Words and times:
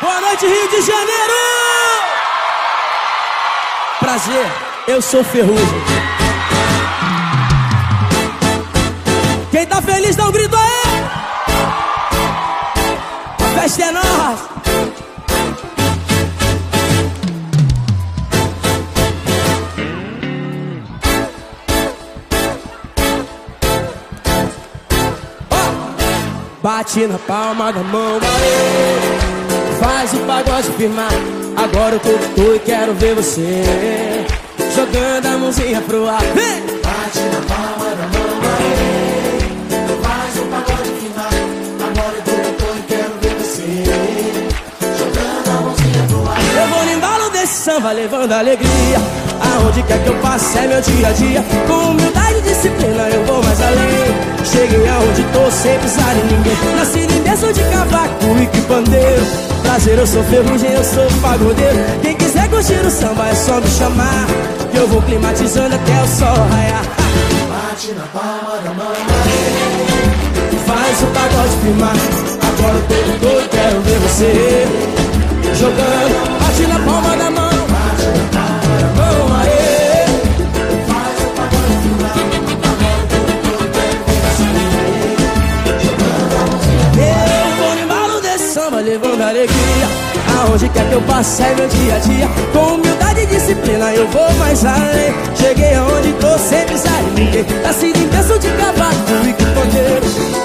Boa 0.00 0.20
noite, 0.20 0.44
Rio 0.44 0.68
de 0.68 0.82
Janeiro! 0.82 1.34
Prazer, 4.00 4.46
eu 4.88 5.00
sou 5.00 5.22
Ferrugem. 5.22 5.82
Quem 9.52 9.64
tá 9.66 9.80
feliz 9.80 10.16
dá 10.16 10.26
um 10.26 10.32
grito 10.32 10.56
aí! 10.56 11.04
A 13.38 13.60
festa 13.60 13.84
é 13.84 13.92
nossa! 13.92 14.54
Bate 26.60 27.06
na 27.06 27.18
palma 27.18 27.72
da 27.72 27.82
mão. 27.84 28.18
Faz 29.84 30.14
o 30.14 30.18
pagode 30.20 30.68
firmar. 30.78 31.12
Agora 31.56 31.96
eu 31.96 32.00
tô 32.00 32.08
doido 32.34 32.56
e 32.56 32.58
quero 32.60 32.94
ver 32.94 33.14
você 33.14 33.62
jogando 34.74 35.26
a 35.26 35.38
mãozinha 35.38 35.80
pro 35.82 36.08
ar. 36.08 36.22
Bate 36.22 37.20
na 37.20 37.40
palma 37.54 37.90
da 37.94 38.06
mão, 38.14 38.40
valeu. 38.40 40.00
Faz 40.02 40.38
o 40.38 40.44
pagode 40.46 40.90
firmar. 41.00 41.34
Agora 41.86 42.16
eu 42.16 42.22
tô 42.22 42.64
doido 42.64 42.78
e 42.78 42.82
quero 42.88 43.12
ver 43.20 43.34
você 43.44 43.84
jogando 44.96 45.48
a 45.50 45.60
mãozinha 45.60 46.06
pro 46.08 46.30
ar. 46.30 46.62
Eu 46.62 46.66
vou 46.68 46.84
no 46.86 46.92
embalo 46.92 47.30
desse 47.30 47.54
samba, 47.54 47.92
levando 47.92 48.32
alegria. 48.32 48.98
Aonde 49.38 49.82
quer 49.82 50.02
que 50.02 50.08
eu 50.08 50.16
passe 50.16 50.58
é 50.60 50.66
meu 50.66 50.80
dia 50.80 51.08
a 51.08 51.12
dia. 51.12 51.44
Com 51.66 51.90
humildade 51.90 52.38
e 52.38 52.40
disciplina 52.40 53.06
eu 53.10 53.22
vou 53.26 53.44
mais 53.44 53.60
além. 53.60 54.44
Cheguei 54.44 54.88
aonde 54.88 55.22
tô 55.24 55.50
sem 55.50 55.78
pisar 55.78 56.16
em 56.16 56.24
ninguém 56.24 56.76
Nascido 56.76 57.12
em 57.12 57.22
berço 57.22 57.52
de 57.52 57.62
cavaco 57.64 58.24
e 58.40 58.46
que 58.46 58.60
pandeiro 58.62 59.53
Eu 59.74 60.06
sou 60.06 60.22
ferrugem, 60.24 60.70
eu 60.70 60.84
sou 60.84 61.04
pagodeiro. 61.20 62.00
Quem 62.00 62.14
quiser 62.16 62.48
curtir 62.48 62.86
o 62.86 62.90
samba 62.90 63.28
é 63.28 63.34
só 63.34 63.60
me 63.60 63.66
chamar. 63.66 64.24
Que 64.70 64.78
eu 64.78 64.86
vou 64.86 65.02
climatizando 65.02 65.74
até 65.74 66.00
o 66.00 66.06
sol 66.06 66.46
raiar. 66.48 66.84
Bate 67.48 67.92
na 67.92 68.04
palma 68.04 68.56
da 68.62 68.72
mão. 68.72 68.92
Faz 70.64 71.02
o 71.02 71.06
pagode 71.06 71.56
firmar. 71.60 71.96
Agora 72.48 72.76
eu 72.76 72.82
tô 72.82 73.26
todo, 73.26 73.48
quero 73.50 73.80
ver 73.80 73.98
você 73.98 74.66
Jogando, 75.58 76.40
bate 76.40 76.66
na 76.68 76.78
palma 76.78 77.16
da 77.16 77.30
mão 77.32 77.43
levando 88.94 89.22
alegria. 89.22 89.86
Aonde 90.38 90.68
quer 90.68 90.88
que 90.88 90.94
eu 90.94 91.02
passe 91.02 91.42
é 91.42 91.54
meu 91.54 91.66
dia 91.66 91.96
a 91.96 91.98
dia. 91.98 92.28
Com 92.52 92.74
humildade 92.74 93.20
e 93.22 93.26
disciplina 93.26 93.92
eu 93.92 94.06
vou 94.08 94.32
mais 94.34 94.64
além. 94.64 95.12
Cheguei 95.34 95.74
aonde 95.74 96.12
tô 96.14 96.38
sem 96.38 96.64
pisar 96.66 97.02
em 97.02 97.24
ninguém 97.24 97.44
Nascido 97.62 97.98
em 97.98 98.06
berço 98.08 98.38
de 98.38 98.48
cavaco 98.50 98.94
e 99.26 99.34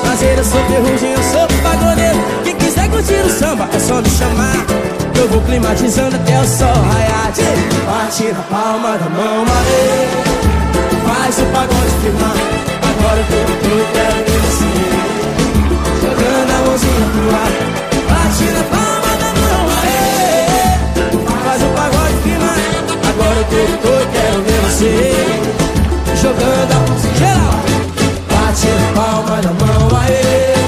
Prazer, 0.01 0.37
eu 0.37 0.43
sou 0.43 0.61
ferrugem, 0.65 1.11
eu 1.11 1.23
sou 1.23 1.47
pagodeiro. 1.61 2.19
Quem 2.43 2.55
quiser 2.55 2.89
curtir 2.89 3.21
o 3.25 3.29
samba 3.29 3.69
é 3.71 3.79
só 3.79 4.01
me 4.01 4.09
chamar. 4.09 4.65
Eu 5.15 5.27
vou 5.27 5.41
climatizando 5.41 6.15
até 6.15 6.39
o 6.39 6.45
sol 6.45 6.73
raiar. 6.93 7.31
Bate 7.85 8.23
na 8.31 8.41
palma 8.43 8.97
da 8.97 9.09
mão, 9.09 9.45
maré 9.45 10.07
Faz 11.05 11.37
o 11.37 11.45
pagode 11.53 11.91
firmar. 12.01 12.35
Agora 12.89 13.19
eu 13.19 13.25
tô 13.25 13.67
doido, 13.67 13.87
quero 13.93 14.17
ver 14.25 14.39
você 14.41 14.69
Jogando 16.01 16.51
a 16.51 16.67
mãozinha 16.67 17.05
pro 17.13 17.35
ar 17.35 17.79
Bate 18.39 18.51
na 18.53 18.63
palma 18.63 19.17
da 19.17 19.33
mão, 19.33 19.67
aê. 19.81 20.47
Faz 21.43 21.61
o 21.61 21.67
pagode 21.75 22.15
firmar 22.23 22.55
Agora 23.09 23.39
eu 23.51 23.77
tô 23.79 23.93
quero 24.13 24.41
ver 24.43 24.61
você. 24.61 24.93
Jogando 26.21 26.71
a 26.71 27.17
geral. 27.17 27.59
Bate 28.29 28.67
na 28.67 29.01
palma 29.01 29.41
da 29.41 29.51
mão, 29.65 29.99
aê 29.99 30.58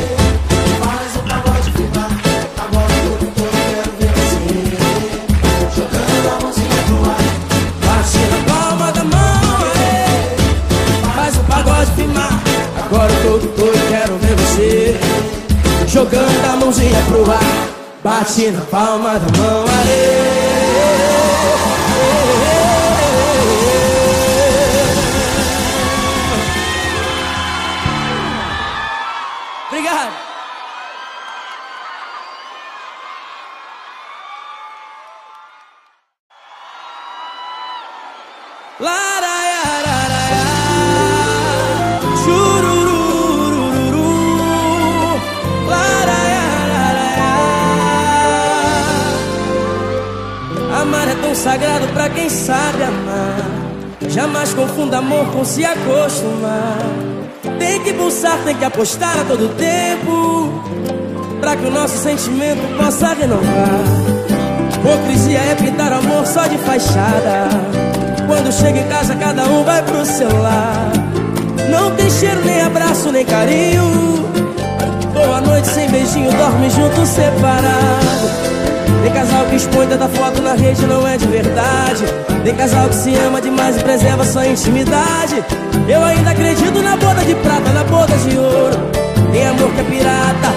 Jogando 16.02 16.46
a 16.52 16.56
mãozinha 16.56 17.00
pro 17.08 17.32
ar 17.32 17.70
Bate 18.04 18.50
na 18.50 18.62
palma 18.62 19.20
da 19.20 19.38
mão, 19.38 19.66
aê 19.68 20.32
Obrigado. 29.70 30.12
Laraiararaia, 38.80 39.11
sagrado 51.41 51.88
pra 51.88 52.07
quem 52.07 52.29
sabe 52.29 52.84
amar. 52.84 53.40
Jamais 54.07 54.53
confunda 54.53 55.00
amor 55.00 55.25
com 55.31 55.44
se 55.44 55.66
acostumar. 55.66 56.78
Tem 57.57 57.81
que 57.81 57.94
pulsar, 57.94 58.38
tem 58.46 58.56
que 58.56 58.63
apostar 58.63 59.19
a 59.19 59.24
todo 59.24 59.50
tempo. 59.56 60.62
Pra 61.40 61.56
que 61.56 61.66
o 61.66 61.72
nosso 61.72 61.97
sentimento 61.97 62.62
possa 62.78 63.13
renovar. 63.13 63.81
Hipocrisia 64.75 65.40
é 65.40 65.56
pintar 65.56 65.91
amor 65.91 66.28
só 66.28 66.46
de 66.46 66.57
fachada. 66.59 67.50
Quando 68.28 68.52
chega 68.53 68.79
em 68.79 68.88
casa, 68.88 69.16
cada 69.16 69.44
um 69.46 69.63
vai 69.63 69.81
pro 69.81 70.06
seu 70.06 70.41
lar. 70.41 70.91
Não 71.72 71.96
tem 71.96 72.09
cheiro, 72.12 72.46
nem 72.46 72.62
abraço, 72.62 73.12
nem 73.12 73.25
carinho. 73.25 74.29
Boa 75.12 75.41
noite, 75.41 75.68
sem 75.69 75.90
beijinho, 75.90 76.31
dorme 76.31 76.69
junto, 76.69 77.03
separado. 77.03 78.61
Tem 79.02 79.12
casal 79.12 79.46
que 79.46 79.56
expõe 79.56 79.88
tanta 79.88 80.08
foto 80.08 80.42
na 80.42 80.54
rede, 80.54 80.86
não 80.86 81.08
é 81.08 81.18
de 81.18 81.26
verdade. 81.28 82.04
Tem 82.44 82.56
casal 82.56 82.88
que 82.88 82.96
se 82.96 83.16
ama 83.16 83.42
demais 83.42 83.78
e 83.78 83.80
preserva 83.84 84.24
sua 84.24 84.46
intimidade. 84.48 85.44
Eu 85.88 86.04
ainda 86.04 86.32
acredito 86.32 86.82
na 86.82 86.96
boda 86.96 87.24
de 87.24 87.34
prata, 87.36 87.72
na 87.72 87.84
boda 87.84 88.16
de 88.18 88.38
ouro. 88.38 88.78
Tem 89.32 89.48
amor 89.48 89.72
que 89.72 89.80
é 89.80 89.84
pirata, 89.84 90.50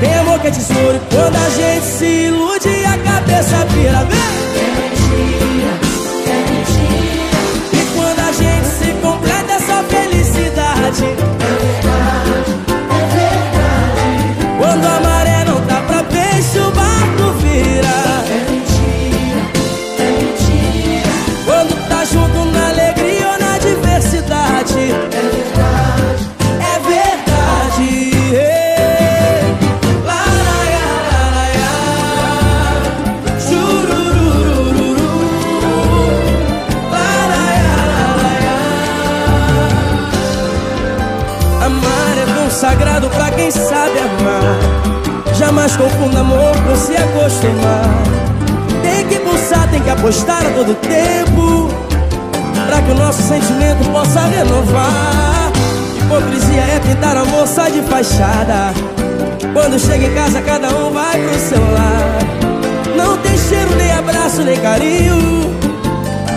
tem 0.00 0.14
amor 0.14 0.38
que 0.38 0.46
é 0.46 0.50
tesouro. 0.50 0.96
E 0.96 1.14
quando 1.14 1.36
a 1.36 1.50
gente 1.50 1.86
se 1.86 2.04
ilude, 2.04 2.68
a 2.84 2.98
cabeça 2.98 3.64
vira. 3.66 4.04
Vem! 4.04 4.38
E 7.72 7.96
quando 7.96 8.20
a 8.20 8.32
gente 8.32 8.66
se 8.66 8.92
completa 9.00 9.52
essa 9.54 9.82
felicidade 9.84 11.47
quem 43.48 43.52
sabe 43.52 43.98
amar. 43.98 45.34
Jamais 45.34 45.74
confunda 45.76 46.20
amor 46.20 46.52
com 46.66 46.76
se 46.76 46.94
acostumar. 46.94 48.02
Tem 48.82 49.06
que 49.08 49.18
pulsar, 49.20 49.70
tem 49.70 49.80
que 49.80 49.90
apostar 49.90 50.46
a 50.46 50.50
todo 50.50 50.74
tempo. 50.74 51.68
Pra 52.66 52.82
que 52.82 52.90
o 52.90 52.94
nosso 52.94 53.22
sentimento 53.22 53.90
possa 53.90 54.20
renovar. 54.20 55.50
Hipocrisia 55.98 56.60
é 56.60 56.80
pintar 56.80 57.16
amor 57.16 57.46
só 57.46 57.68
de 57.68 57.80
fachada. 57.82 58.74
Quando 59.54 59.78
chega 59.78 60.06
em 60.06 60.14
casa, 60.14 60.42
cada 60.42 60.68
um 60.68 60.92
vai 60.92 61.18
pro 61.18 61.38
seu 61.38 61.72
lar. 61.72 62.18
Não 62.96 63.16
tem 63.18 63.38
cheiro, 63.38 63.74
nem 63.76 63.92
abraço, 63.92 64.42
nem 64.42 64.60
carinho. 64.60 65.56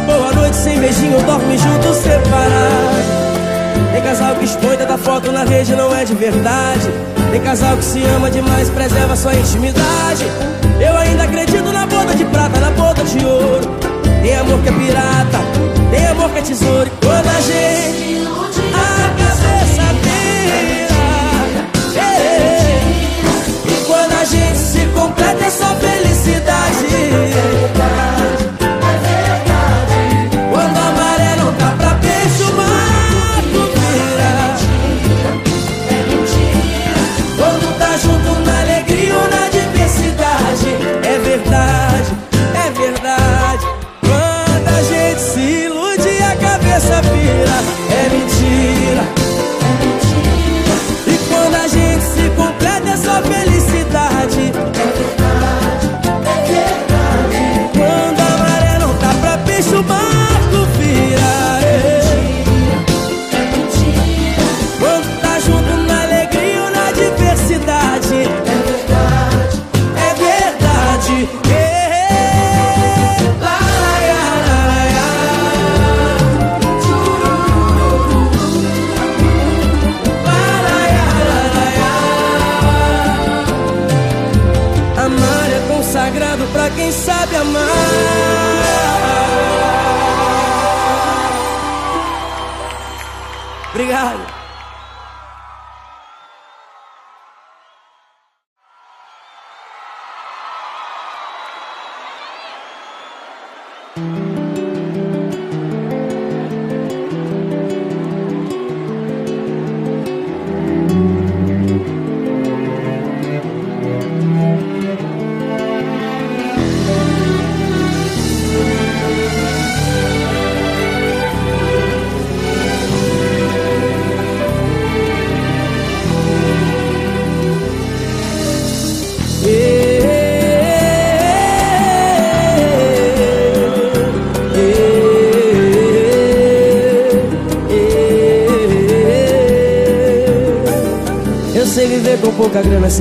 Boa 0.05 0.31
noite 0.33 0.55
sem 0.55 0.79
beijinho, 0.79 1.19
dorme 1.23 1.57
junto, 1.57 1.93
separado. 1.93 3.10
Tem 3.91 4.01
casal 4.01 4.35
que 4.35 4.45
expõe 4.45 4.77
tanta 4.77 4.97
foto 4.97 5.31
na 5.31 5.43
rede, 5.43 5.75
não 5.75 5.95
é 5.95 6.03
de 6.05 6.13
verdade. 6.13 6.89
Tem 7.31 7.41
casal 7.41 7.77
que 7.77 7.85
se 7.85 8.03
ama 8.03 8.29
demais, 8.29 8.69
preserva 8.69 9.15
sua 9.15 9.33
intimidade. 9.33 10.25
Eu 10.79 10.97
ainda 10.97 11.23
acredito 11.23 11.71
prata 12.31 12.59
na 12.59 12.71
ponta 12.71 13.03
de 13.03 13.23
ouro. 13.23 13.61
Tem 14.23 14.35
amor 14.35 14.59
que 14.61 14.69
é 14.69 14.71
pirata, 14.71 15.39
tem 15.91 16.07
amor 16.07 16.29
que 16.31 16.39
é 16.39 16.41
tesouro. 16.41 16.87
E 16.87 17.05
quando 17.05 17.27
a 17.27 17.41
gente 17.41 18.27
a 18.73 19.09
cabeça 19.21 19.83
vira, 20.01 21.03
e 23.65 23.85
quando 23.85 24.13
a 24.13 24.23
gente 24.23 24.57
se 24.57 24.85
completa 24.87 25.45
é 25.45 25.49
só 25.49 25.75
felicidade. 25.75 26.51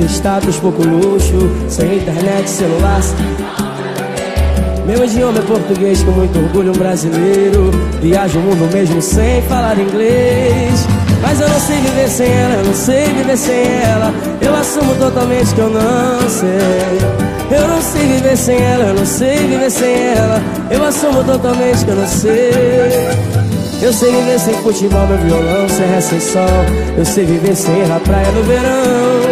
Sem 0.01 0.09
status, 0.09 0.57
pouco 0.57 0.83
luxo, 0.83 1.51
sem 1.69 1.99
internet, 1.99 2.49
celular. 2.49 3.01
Meu 4.87 5.05
idioma 5.05 5.39
é 5.39 5.43
português, 5.43 6.03
com 6.03 6.13
muito 6.13 6.39
orgulho 6.39 6.71
um 6.71 6.79
brasileiro. 6.79 7.71
Viajo 8.01 8.39
o 8.39 8.43
mundo 8.43 8.73
mesmo 8.73 9.03
sem 9.03 9.43
falar 9.43 9.79
inglês. 9.79 10.87
Mas 11.21 11.41
eu 11.41 11.49
não 11.49 11.61
sei 11.61 11.77
viver 11.81 12.09
sem 12.09 12.29
ela, 12.29 12.55
eu 12.55 12.65
não 12.65 12.75
sei 12.75 13.05
viver 13.05 13.37
sem 13.37 13.67
ela. 13.83 14.15
Eu 14.41 14.57
assumo 14.57 14.95
totalmente 14.95 15.55
que 15.55 15.61
eu 15.61 15.71
não 15.71 16.29
sei. 16.29 17.59
Eu 17.59 17.69
não 17.69 17.83
sei 17.83 18.07
viver 18.07 18.37
sem 18.37 18.57
ela, 18.57 18.85
eu 18.85 18.95
não 18.95 19.07
sei 19.07 19.37
viver 19.37 19.71
sem 19.71 19.95
ela. 19.95 20.43
Eu 20.71 20.85
assumo 20.85 21.25
totalmente 21.25 21.85
que 21.85 21.91
eu 21.91 21.97
não 21.97 22.07
sei. 22.07 23.51
Eu 23.83 23.93
sei 23.93 24.13
viver 24.13 24.39
sem 24.39 24.55
futebol, 24.55 25.07
meu 25.07 25.19
violão, 25.19 25.69
sem 25.69 26.21
sol. 26.21 26.43
Eu 26.97 27.05
sei 27.05 27.25
viver 27.25 27.55
sem 27.55 27.75
ir 27.79 27.89
na 27.89 28.01
praia 28.01 28.31
no 28.33 28.43
verão. 28.45 29.30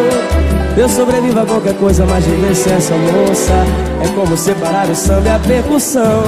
Eu 0.79 0.89
sobrevivo 0.89 1.41
a 1.41 1.45
qualquer 1.45 1.75
coisa, 1.75 2.07
mas 2.07 2.25
viver 2.25 2.55
sem 2.55 2.73
essa 2.73 2.95
moça 2.95 3.53
é 4.01 4.09
como 4.15 4.37
separar 4.37 4.89
o 4.89 4.95
samba 4.95 5.29
e 5.29 5.33
a 5.33 5.39
percussão. 5.41 6.23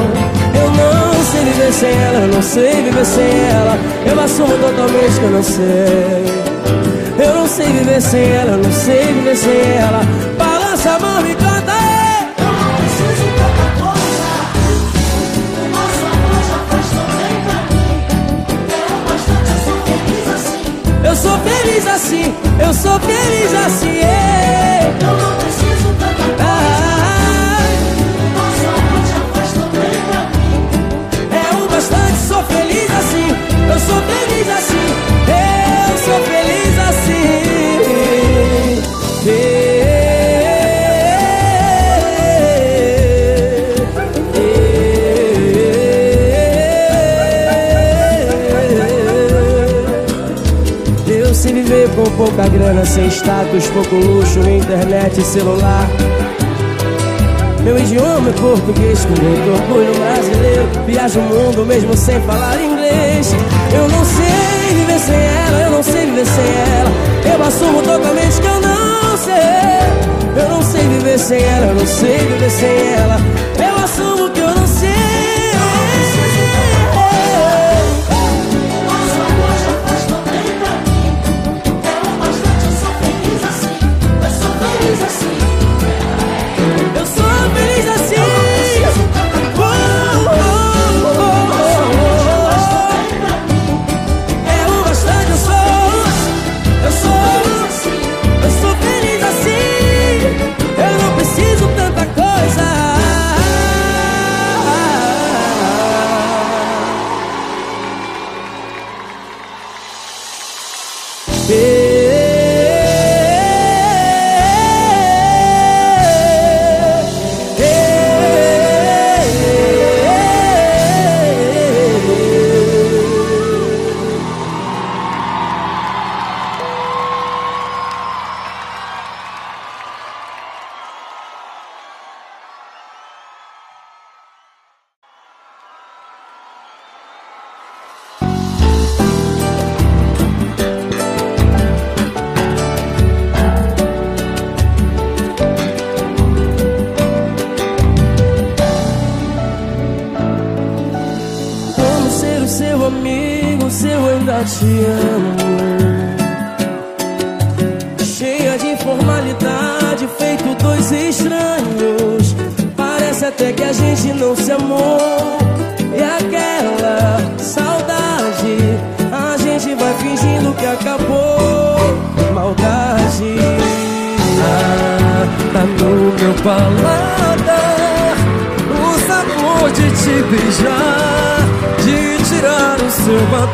Eu 0.53 0.71
não 0.73 1.25
sei 1.25 1.45
viver 1.45 1.73
sem 1.73 1.91
ela, 1.93 2.19
eu 2.19 2.35
não 2.35 2.43
sei 2.43 2.83
viver 2.83 3.05
sem 3.07 3.31
ela. 3.49 3.79
Eu 4.05 4.21
assumo 4.21 4.59
totalmente 4.59 5.21
que 5.21 5.25
eu 5.25 5.31
não 5.31 5.43
sei. 5.45 7.25
Eu 7.25 7.35
não 7.37 7.47
sei 7.47 7.67
viver 7.67 8.03
sem 8.03 8.29
ela, 8.33 8.51
eu 8.51 8.59
não 8.59 8.73
sei 8.73 9.05
viver 9.13 9.37
sem 9.37 9.53
ela. 9.53 10.01
Balança 10.37 10.91
a 10.91 10.99
mão 10.99 11.25
e 11.25 11.35
canta 11.37 11.73
aí. 11.73 12.00
Eu 21.03 21.17
sou 21.17 21.39
feliz 21.39 21.87
assim, 21.87 22.35
eu 22.63 22.75
sou 22.75 22.99
feliz 23.01 23.55
assim. 23.67 23.99
é. 23.99 24.51
Pouca 52.21 52.47
grana, 52.51 52.85
sem 52.85 53.09
status, 53.09 53.67
pouco 53.69 53.95
luxo, 53.95 54.41
internet 54.41 55.23
celular. 55.23 55.89
Meu 57.65 57.79
idioma 57.79 58.29
é 58.29 58.33
português, 58.33 59.07
com 59.07 59.15
muito 59.25 59.51
orgulho 59.51 59.99
brasileiro. 59.99 60.69
Viajo 60.87 61.19
o 61.19 61.23
mundo 61.23 61.65
mesmo 61.65 61.97
sem 61.97 62.21
falar 62.21 62.61
inglês. 62.61 63.35
Eu 63.73 63.89
não 63.89 64.05
sei 64.05 64.75
viver 64.75 64.99
sem 64.99 65.17
ela, 65.17 65.61
eu 65.63 65.71
não 65.71 65.83
sei 65.83 66.05
viver 66.05 66.27
sem 66.27 66.45
ela. 66.45 66.91
Eu 67.33 67.43
assumo 67.43 67.83
totalmente 67.83 68.39
que 68.39 68.47
eu 68.47 68.61
não 68.61 69.17
sei. 69.17 70.43
Eu 70.43 70.49
não 70.51 70.63
sei 70.63 70.83
viver 70.89 71.19
sem 71.19 71.43
ela, 71.43 71.67
eu 71.69 71.75
não 71.75 71.87
sei 71.87 72.19
viver 72.19 72.51
sem 72.51 72.93
ela. 72.93 73.17
Eu 73.59 73.83
assumo 73.83 74.10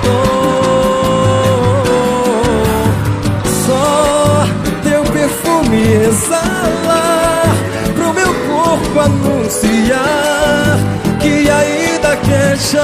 batom. 0.07 1.83
Só 3.67 4.47
teu 4.83 5.03
perfume 5.05 5.83
exala 6.09 7.43
pro 7.95 8.13
meu 8.13 8.35
corpo 8.47 9.01
anunciar 9.01 10.79
que 11.21 11.51
ainda 11.51 12.17
quer 12.19 12.57
te 12.57 12.77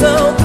voltar. 0.00 0.39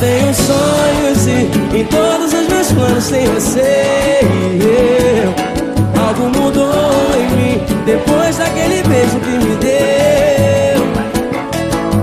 Tenho 0.00 0.34
sonhos 0.34 1.26
e 1.26 1.76
em 1.76 1.84
todos 1.84 2.32
os 2.32 2.48
meus 2.48 2.72
planos 2.72 3.08
tem 3.08 3.26
você 3.26 4.20
e 4.22 4.60
eu. 4.64 6.02
Algo 6.02 6.30
mudou 6.38 6.72
em 7.16 7.28
mim 7.36 7.60
depois 7.84 8.38
daquele 8.38 8.82
beijo 8.88 9.20
que 9.20 9.30
me 9.30 9.56
deu. 9.56 10.80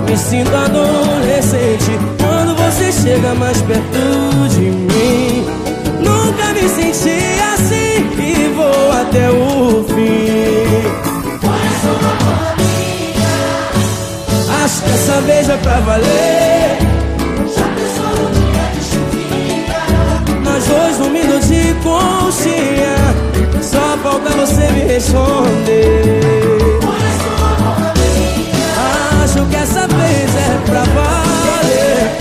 Me 0.07 0.15
sinto 0.17 0.55
adolescente 0.55 1.91
quando 2.21 2.55
você 2.55 2.91
chega 2.91 3.33
mais 3.33 3.59
perto 3.63 4.47
de 4.49 4.61
mim. 4.61 5.45
Nunca 5.99 6.53
me 6.53 6.69
senti 6.69 7.19
assim 7.55 8.05
e 8.21 8.53
vou 8.55 8.91
até 8.91 9.29
o 9.31 9.83
fim. 9.83 10.67
Acho 14.63 14.83
que 14.83 14.89
essa 14.89 15.21
vez 15.21 15.49
é 15.49 15.57
pra 15.57 15.79
valer. 15.79 16.86
De 21.47 21.73
conchinha 21.75 22.95
Só 23.61 23.97
falta 24.03 24.29
você 24.31 24.69
me 24.71 24.81
responder. 24.81 26.21
Acho 29.23 29.45
que 29.45 29.55
essa 29.55 29.87
vez 29.87 30.35
é 30.35 30.61
pra 30.65 30.83
valer. 30.83 32.17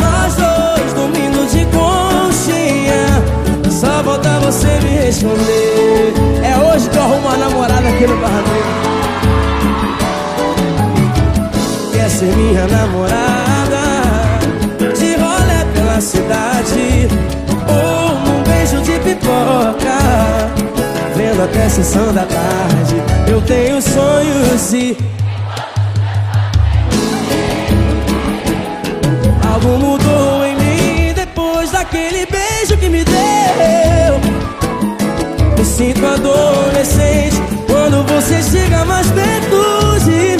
Nós 0.00 0.34
dois 0.34 0.92
dormindo 0.94 1.46
de 1.50 1.64
conchinha. 1.66 3.22
Só 3.70 4.02
falta 4.04 4.40
você 4.40 4.68
me 4.80 5.04
responder. 5.04 6.14
É 6.42 6.56
hoje 6.58 6.88
que 6.88 6.96
eu 6.96 7.02
arrumo 7.02 7.28
uma 7.28 7.36
namorada 7.36 7.88
aqui 7.88 8.06
no 8.06 8.16
Barra 8.18 8.42
Quer 11.92 12.10
ser 12.10 12.36
minha 12.36 12.66
namorada? 12.66 13.40
De 13.44 13.49
cidade. 16.00 17.08
Ou 17.68 18.18
num 18.20 18.42
beijo 18.42 18.80
de 18.82 18.98
pipoca 19.00 19.98
Vendo 21.14 21.42
até 21.44 21.68
sessão 21.68 22.12
da 22.12 22.24
tarde 22.24 22.96
Eu 23.30 23.40
tenho 23.42 23.80
sonhos 23.80 24.72
e 24.72 24.96
Algo 29.52 29.78
mudou 29.78 30.44
em 30.46 30.56
mim 30.56 31.12
Depois 31.14 31.70
daquele 31.70 32.26
beijo 32.26 32.76
que 32.78 32.88
me 32.88 33.04
deu. 33.04 34.20
Me 35.56 35.64
sinto 35.64 36.06
adolescente 36.06 37.36
Quando 37.66 38.04
você 38.06 38.42
chega 38.42 38.84
mais 38.84 39.06
perto 39.08 39.98
de 40.04 40.10
mim 40.10 40.39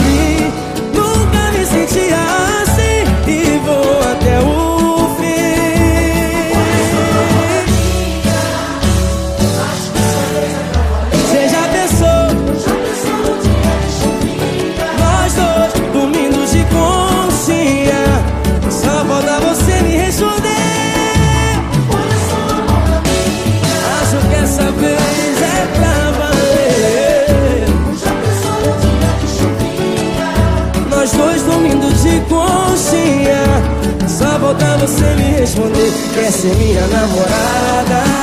voltar 34.41 34.77
você 34.79 35.15
me 35.15 35.31
responder 35.39 35.93
Quer 36.15 36.33
ser 36.33 36.55
minha 36.57 36.87
namorada 36.89 38.21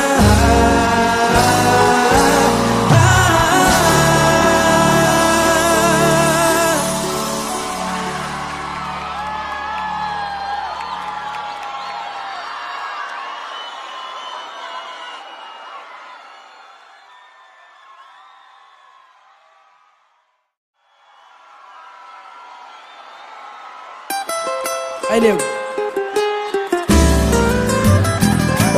Aí, 25.10 25.22
nego. 25.22 25.57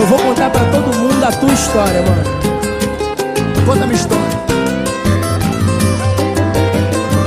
Vou 0.09 0.17
contar 0.17 0.49
pra 0.49 0.65
todo 0.65 0.97
mundo 0.97 1.23
a 1.23 1.31
tua 1.31 1.53
história, 1.53 2.01
mano. 2.01 2.23
Conta 3.65 3.83
a 3.83 3.87
minha 3.87 3.99
história. 3.99 4.39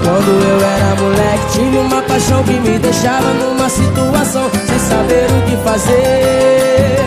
Quando 0.02 0.30
eu 0.44 0.56
era 0.66 1.00
moleque, 1.00 1.52
tive 1.52 1.78
uma 1.78 2.02
paixão 2.02 2.42
que 2.42 2.58
me 2.58 2.78
deixava 2.80 3.28
numa 3.34 3.68
situação 3.68 4.50
sem 4.66 4.78
saber 4.80 5.26
o 5.30 5.42
que 5.48 5.56
fazer. 5.62 6.98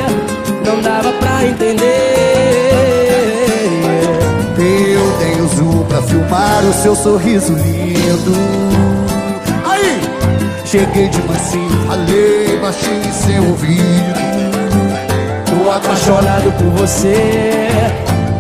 Não 0.66 0.82
dava 0.82 1.12
pra 1.12 1.46
entender. 1.46 1.84
Eu 4.58 5.18
tenho 5.20 5.48
zoom 5.50 5.84
pra 5.86 6.02
filmar 6.04 6.64
o 6.64 6.74
seu 6.74 6.96
sorriso 6.96 7.54
lindo. 7.54 8.34
Aí! 9.66 10.00
Cheguei 10.64 11.10
de 11.10 11.22
mansinho, 11.24 11.86
falei 11.86 12.58
baixinho 12.62 13.04
em 13.04 13.12
seu 13.12 13.44
ouvido. 13.50 14.55
Tô 15.76 15.80
apaixonado 15.80 16.52
por 16.54 16.70
você. 16.70 17.68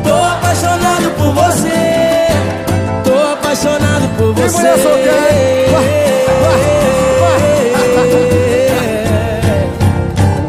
Tô 0.05 0.13
apaixonado 0.13 1.11
por 1.17 1.33
você. 1.33 2.27
Tô 3.03 3.33
apaixonado 3.33 4.07
por 4.17 4.33
você. 4.33 5.65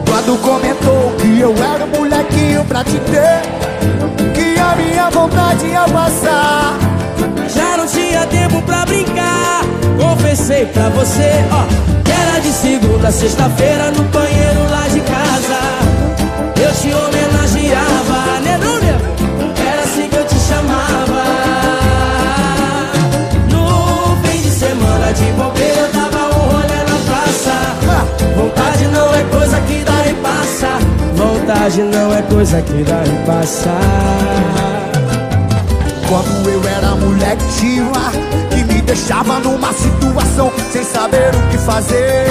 Quando 0.09 0.41
comentou 0.41 1.13
que 1.19 1.41
eu 1.41 1.53
era 1.57 1.85
um 1.87 1.89
molequinho 1.89 2.65
pra 2.67 2.85
te 2.85 3.01
ter, 3.01 3.43
que 4.33 4.57
a 4.57 4.77
minha 4.77 5.11
vontade 5.11 5.67
ia 5.67 5.89
passar. 5.89 6.79
Já 7.49 7.77
não 7.79 7.89
tinha 7.89 8.25
tempo 8.27 8.63
pra 8.63 8.87
brincar. 8.87 9.63
Confessei 10.01 10.67
pra 10.67 10.89
você, 10.91 11.45
ó, 11.51 11.65
que 12.05 12.13
era 12.13 12.41
de 12.41 12.53
segunda 12.53 13.09
a 13.09 13.13
sexta-feira 13.13 13.91
no 13.91 14.05
banheiro 14.05 14.71
lá 14.71 14.87
de 14.87 15.01
casa. 15.01 15.16
Vontade 31.47 31.81
não 31.81 32.13
é 32.13 32.23
coisa 32.23 32.61
que 32.61 32.83
dá 32.83 33.05
e 33.07 33.25
passa. 33.25 33.71
Quando 36.09 36.51
eu 36.51 36.61
era 36.69 36.97
molequinho 36.97 37.93
ah, 37.95 38.11
que 38.51 38.65
me 38.65 38.83
deixava 38.83 39.39
numa 39.39 39.73
situação 39.73 40.53
sem 40.73 40.83
saber 40.83 41.31
o 41.33 41.49
que 41.49 41.59
fazer, 41.59 42.27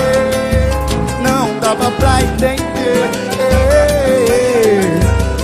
não 1.24 1.58
dava 1.62 1.92
pra 1.92 2.24
entender. 2.24 3.10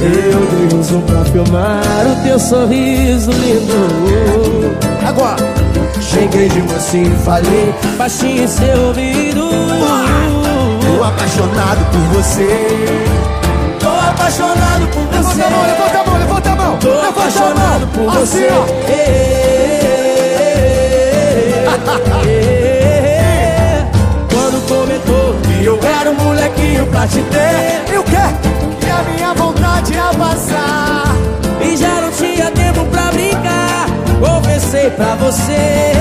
Eu 0.02 0.68
dei 0.68 0.78
um 0.78 0.84
zoom 0.84 1.02
pra 1.04 1.24
filmar 1.24 1.82
o 2.08 2.24
teu 2.24 2.40
sorriso 2.40 3.32
lindo 3.32 4.76
Agora, 5.08 5.38
Cheguei 6.02 6.50
de 6.50 6.62
mansinho 6.64 7.14
e 7.14 7.24
falei 7.24 7.74
baixinho 7.98 8.44
em 8.44 8.48
seu 8.48 8.88
ouvido 8.88 9.52
tô 11.02 11.04
apaixonado 11.04 11.86
por 11.92 12.22
você. 12.22 13.11
Apaixonado 14.32 14.88
por 14.88 15.04
você 15.08 15.36
Levanta 15.36 15.46
a 15.46 15.50
mão, 15.50 15.66
levanta 15.68 16.00
a 16.00 16.04
mão, 16.06 16.18
levanta 16.18 16.50
a 16.50 16.56
mão. 16.56 16.78
Tô 16.78 17.02
apaixonado 17.02 17.86
por 17.88 18.08
Assim, 18.18 18.40
você. 18.40 18.48
Quando 24.34 24.62
comentou 24.70 25.36
que 25.42 25.66
eu 25.66 25.78
era 25.84 26.12
um 26.12 26.16
molequinho 26.16 26.88
pra 26.88 27.06
te 27.08 27.22
ter 27.24 27.84
E 27.94 27.98
o 27.98 28.04
quê? 28.04 28.16
Que 28.80 28.90
a 28.90 29.04
minha 29.12 29.34
vontade 29.34 29.92
ia 29.94 30.14
passar. 30.18 31.14
E 31.62 31.76
já 31.76 32.00
não 32.00 32.10
tinha 32.12 32.50
tempo 32.52 32.86
pra 32.86 33.12
brincar 33.12 33.88
Confessei 34.22 34.90
pra 34.92 35.16
você 35.16 35.92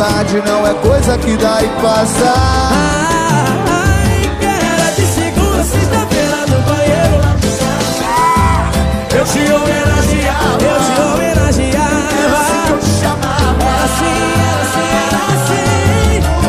Vontade 0.00 0.40
não 0.46 0.66
é 0.66 0.72
coisa 0.72 1.18
que 1.18 1.36
dá 1.36 1.62
e 1.62 1.68
passa. 1.82 2.32
Ai, 3.68 4.30
que 4.40 4.46
era 4.46 4.90
de 4.92 5.04
segunda, 5.04 5.62
sexta-feira 5.62 6.46
no 6.46 6.58
banheiro 6.62 7.20
Eu 9.14 9.24
te 9.26 9.40
homenageava, 9.52 10.62
eu 10.62 10.80
te 10.80 10.92
homenageava. 11.02 12.70
Eu 12.70 12.78
te 12.78 12.90
chamava. 12.98 13.60
Era 13.60 13.84
assim, 13.84 14.16
era 14.40 14.62
assim, 14.64 14.88
era 15.04 15.20
assim. 15.36 15.68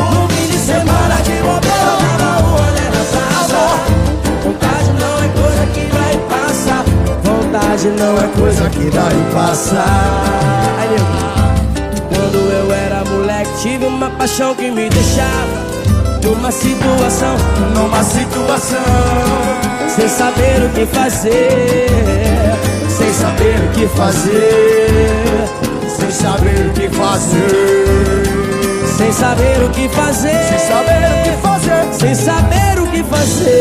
No 0.00 0.28
fim 0.30 0.46
de 0.48 0.58
semana 0.58 1.16
de 1.16 1.36
bobeira 1.42 1.92
eu 2.24 2.40
um 2.40 2.52
rolê 2.56 2.86
na 2.88 3.02
praça. 3.12 3.62
Vontade 4.44 4.90
não 4.98 5.14
é 5.22 5.28
coisa 5.28 5.64
que 5.74 5.84
dá 5.92 6.06
e 6.10 6.18
passa. 6.30 6.74
Vontade 7.22 7.88
não 8.00 8.14
é 8.16 8.28
coisa 8.28 8.64
que 8.70 8.84
dá 8.90 9.08
e 9.12 9.34
passa. 9.34 9.84
Aí, 10.80 11.31
tive 13.62 13.86
uma 13.86 14.10
paixão 14.10 14.54
que 14.56 14.70
me 14.70 14.90
deixava 14.90 15.72
Numa 16.22 16.50
situação, 16.50 17.36
Numa 17.74 18.02
situação. 18.02 18.80
sem 19.88 20.08
saber 20.08 20.64
o 20.64 20.68
que 20.70 20.84
fazer 20.86 21.88
Sem 22.88 23.12
saber 23.14 23.60
o 23.60 23.68
que 23.72 23.86
fazer 23.86 25.48
Sem 25.96 26.10
saber 26.10 26.66
o 26.66 26.72
que 26.72 26.88
fazer. 26.90 27.82
Sem 28.96 29.12
saber 29.12 29.62
o 29.64 29.70
que 29.70 29.88
fazer 29.88 30.42
Sem 30.48 30.58
saber 30.58 31.12
o 31.12 31.22
que 31.22 31.42
fazer. 31.42 31.92
Sem 31.92 32.14
saber 32.14 32.80
o 32.80 32.86
que 32.88 33.04
fazer 33.04 33.52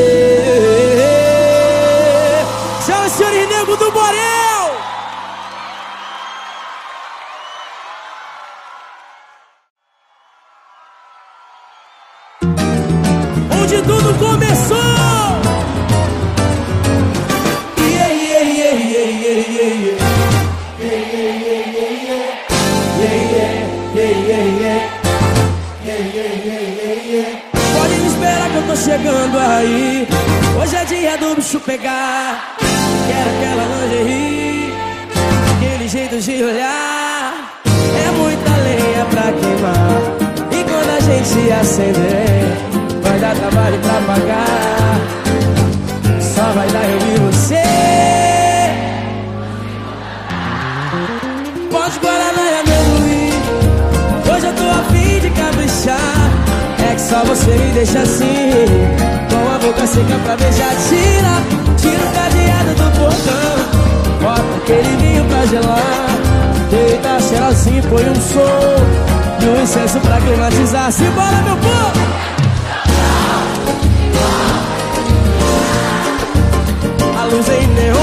Senhoras 2.86 3.14
e 3.14 3.18
senhores, 3.18 3.50
nego 3.50 3.76
do 3.78 3.92
Borel 3.92 4.61
aí. 29.62 30.08
Hoje 30.60 30.76
é 30.76 30.86
dia 30.86 31.18
do 31.18 31.36
bicho 31.36 31.60
pegar. 31.60 32.56
Quero 33.08 33.30
aquela 33.30 33.64
lingerie, 33.72 34.74
aquele 35.56 35.88
jeito 35.88 36.20
de 36.20 36.44
olhar. 36.44 37.62
É 37.66 38.12
muita 38.12 38.52
lenha 38.68 39.06
pra 39.06 39.32
queimar. 39.40 40.02
E 40.52 40.64
quando 40.64 40.90
a 40.90 41.00
gente 41.00 41.52
acender, 41.52 42.44
vai 43.02 43.20
dar 43.20 43.36
trabalho 43.36 43.80
pra 43.80 44.14
pagar. 44.14 45.00
Só 46.20 46.44
vai 46.54 46.68
dar 46.70 46.84
eu 46.84 46.98
e 46.98 47.20
você. 47.20 47.64
Pode 51.72 52.00
guaraná 52.00 52.44
e 52.52 52.56
amendoim. 52.62 53.34
Hoje 54.34 54.46
eu 54.48 54.56
tô 54.56 54.70
afim 54.82 55.20
de 55.20 55.30
caprichar. 55.30 56.32
É 56.90 56.96
que 56.96 57.02
só 57.02 57.24
você 57.24 57.52
me 57.52 57.72
deixa 57.74 58.00
assim 58.00 59.31
boca 59.62 59.88
seca 59.88 60.16
pra 60.24 60.36
beijar 60.36 60.76
Tira, 60.90 61.36
tira 61.78 62.04
o 62.04 62.12
cadeado 62.12 62.74
do 62.76 62.92
portão. 63.00 63.56
Bota 64.22 64.56
aquele 64.58 64.98
vinho 64.98 65.26
pra 65.26 65.46
gelar. 65.46 66.08
Deita 66.70 67.20
cheirosinho, 67.20 67.84
põe 67.84 68.10
um 68.10 68.16
som 68.16 68.76
E 69.42 69.46
um 69.46 69.62
incenso 69.62 70.00
pra 70.00 70.20
climatizar. 70.22 70.92
Simbora, 70.92 71.42
meu 71.44 71.58
povo! 71.58 72.02
A 77.20 77.26
luz 77.26 77.50
é 77.50 77.62
em 77.62 77.68
neon, 77.68 77.96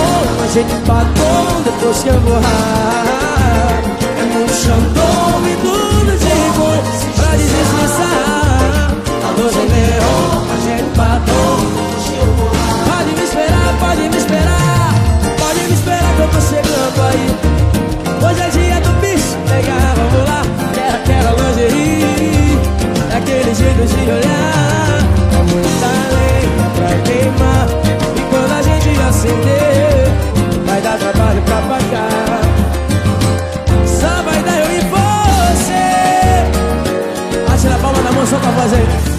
a 0.42 0.47
gente 0.53 0.75
batom 0.87 1.62
Depois 1.64 2.03
que 2.03 2.09
eu 2.09 2.21
borrar 2.21 3.83
É 4.16 4.23
muito 4.33 4.53
xandom 4.55 5.42
e 5.44 5.57
tudo 5.57 6.18
de 6.18 6.59
bom 6.59 6.83
Pra 7.16 7.37
desestressar 7.37 8.94
A 9.27 9.31
luz 9.40 9.55
é 9.57 9.66
neon, 9.66 10.44
a 10.53 10.57
gente 10.64 10.78
Pode 10.98 11.14
me 13.14 13.22
esperar, 13.22 13.72
pode 13.78 14.08
me 14.08 14.16
esperar. 14.16 14.92
Pode 15.38 15.61
me 15.61 15.72
esperar 15.72 16.12
que 16.16 16.22
eu 16.22 16.28
tô 16.28 16.40
chegando 16.40 17.02
aí. 17.08 17.38
Hoje 18.20 18.40
é 18.40 18.48
dia 18.50 18.80
do 18.80 18.90
bicho 19.00 19.37
pegar, 19.46 19.94
vamos 19.94 20.28
lá. 20.28 20.42
Quero 20.74 20.96
aquela 20.96 21.30
lingerie, 21.52 22.58
aquele 23.16 23.54
jeito 23.54 23.87
de 23.87 24.11
olhar. 24.11 24.98
Tá 25.30 25.38
é 25.38 25.42
muita 25.44 25.87
lenha 26.16 26.66
pra 26.74 26.90
queimar. 27.04 27.68
E 28.16 28.20
quando 28.28 28.52
a 28.58 28.62
gente 28.62 28.88
acender, 29.08 30.11
vai 30.66 30.80
dar 30.80 30.98
trabalho 30.98 31.40
pra 31.42 31.62
pagar. 31.62 32.40
Só 33.87 34.20
vai 34.24 34.42
dar 34.42 34.58
eu 34.64 34.70
e 34.72 34.80
você. 34.80 35.87
Atira 37.54 37.76
a 37.76 37.78
palma 37.78 38.02
da 38.02 38.11
mão 38.11 38.26
só 38.26 38.37
pra 38.38 38.50
fazer. 38.50 39.17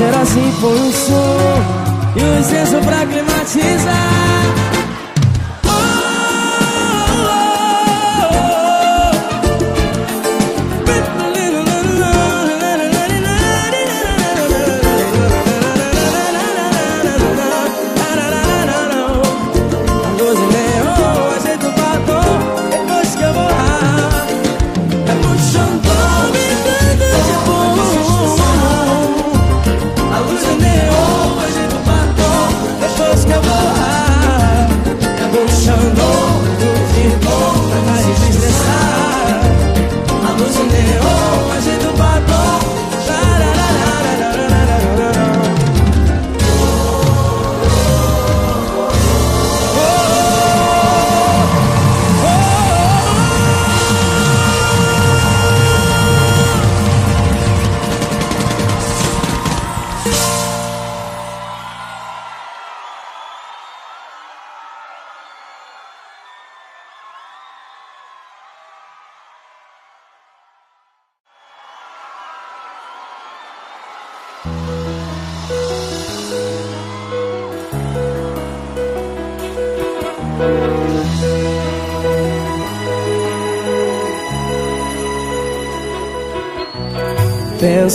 cheirosinho 0.00 0.52
por 0.60 0.72
um 0.72 0.92
som 0.92 1.90
E 2.16 2.22
o 2.22 2.38
incenso 2.38 2.80
pra 2.80 3.06
climatizar. 3.06 4.19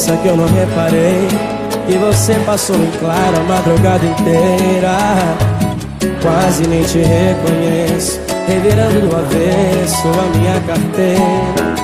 Pensa 0.05 0.21
que 0.21 0.27
eu 0.27 0.37
não 0.37 0.45
reparei. 0.45 1.27
Que 1.87 1.97
você 1.97 2.35
passou 2.45 2.75
em 2.75 2.91
claro 2.99 3.37
a 3.37 3.43
madrugada 3.43 4.05
inteira. 4.05 4.97
Quase 6.21 6.67
nem 6.67 6.83
te 6.83 6.99
reconheço 6.99 8.19
Revirando 8.47 9.01
do 9.01 9.15
avesso 9.15 10.07
a 10.07 10.37
minha 10.37 10.61
carteira. 10.61 11.75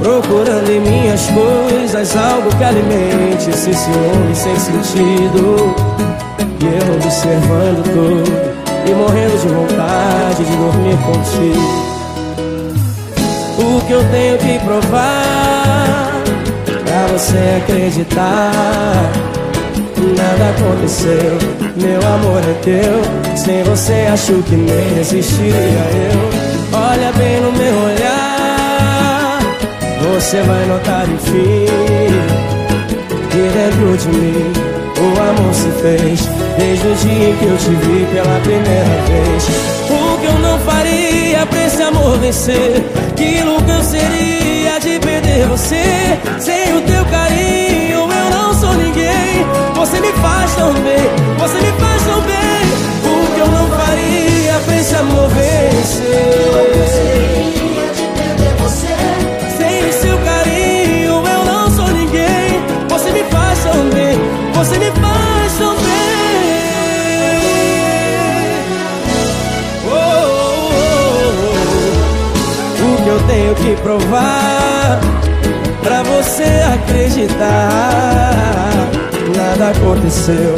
Procurando 0.00 0.70
em 0.70 0.80
minhas 0.80 1.26
coisas 1.26 2.16
algo 2.16 2.48
que 2.56 2.64
alimente 2.64 3.50
esse 3.50 3.74
ciúme 3.74 4.34
sem 4.34 4.56
sentido. 4.58 5.76
E 6.60 6.64
eu 6.64 6.94
observando 6.94 7.84
tudo 7.92 8.32
e 8.86 8.94
morrendo 8.94 9.38
de 9.38 9.48
vontade 9.48 10.44
de 10.46 10.56
dormir 10.56 10.96
contigo. 11.04 11.88
O 13.58 13.86
que 13.86 13.92
eu 13.92 14.04
tenho 14.10 14.38
que 14.38 14.58
provar 14.60 16.07
você 17.12 17.62
acreditar. 17.62 19.12
Nada 20.16 20.50
aconteceu, 20.50 21.38
meu 21.76 22.00
amor 22.14 22.42
é 22.42 22.54
teu. 22.62 23.36
Sem 23.36 23.62
você 23.64 24.08
acho 24.12 24.42
que 24.44 24.54
nem 24.54 24.98
existiria 24.98 25.52
eu. 25.52 26.58
Olha 26.72 27.12
bem 27.12 27.40
no 27.40 27.50
meu 27.52 27.74
olhar 27.84 29.38
Você 30.14 30.42
vai 30.42 30.66
notar 30.66 31.08
enfim 31.08 31.64
Que 33.30 33.38
dentro 33.38 33.96
de 33.96 34.08
mim 34.08 34.52
o 35.00 35.20
amor 35.20 35.54
se 35.54 35.70
fez. 35.80 36.28
Desde 36.58 36.88
o 36.88 36.94
dia 36.94 37.34
que 37.36 37.44
eu 37.44 37.56
te 37.56 37.70
vi 37.70 38.04
pela 38.12 38.40
primeira 38.40 38.84
vez. 39.06 39.48
O 39.88 40.18
que 40.18 40.26
eu 40.26 40.38
não 40.40 40.58
faria 40.58 41.46
pra 41.46 41.66
esse 41.66 41.82
amor 41.82 42.18
vencer? 42.18 42.84
Que 43.14 43.38
eu 43.38 43.48
seria 43.84 44.78
de 44.80 44.97
perder 45.38 45.46
você. 45.46 46.18
Sem 46.38 46.76
o 46.76 46.82
teu 46.82 47.04
carinho 47.06 48.00
eu 48.00 48.30
não 48.30 48.52
sou 48.54 48.74
ninguém. 48.74 49.46
Você 49.74 50.00
me 50.00 50.12
faz 50.14 50.54
tão 50.56 50.72
bem, 50.74 51.08
você 51.38 51.60
me 51.60 51.72
faz 51.80 52.02
tão 52.04 52.20
bem 52.22 52.27
aconteceu. 79.98 80.54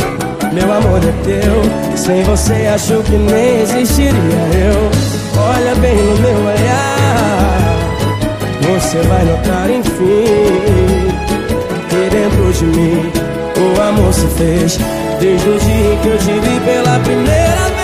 Meu 0.52 0.72
amor 0.72 0.98
é 0.98 1.12
teu 1.24 1.96
Sem 1.96 2.22
você 2.24 2.66
acho 2.66 3.02
que 3.02 3.16
nem 3.16 3.62
existiria 3.62 4.12
eu. 4.12 4.90
Olha 5.40 5.74
bem 5.76 5.96
no 5.96 6.18
meu 6.18 6.46
olhar 6.46 7.00
você 8.60 8.98
vai 9.08 9.24
notar 9.24 9.68
enfim 9.68 9.88
Que 11.88 12.08
dentro 12.08 12.52
de 12.52 12.64
mim 12.66 13.12
o 13.56 13.80
amor 13.80 14.12
se 14.12 14.26
fez. 14.28 14.78
Desde 15.18 15.48
o 15.48 15.58
dia 15.58 15.96
que 16.02 16.08
eu 16.08 16.18
te 16.18 16.32
vi 16.32 16.60
pela 16.60 16.98
primeira 17.00 17.68
vez 17.68 17.79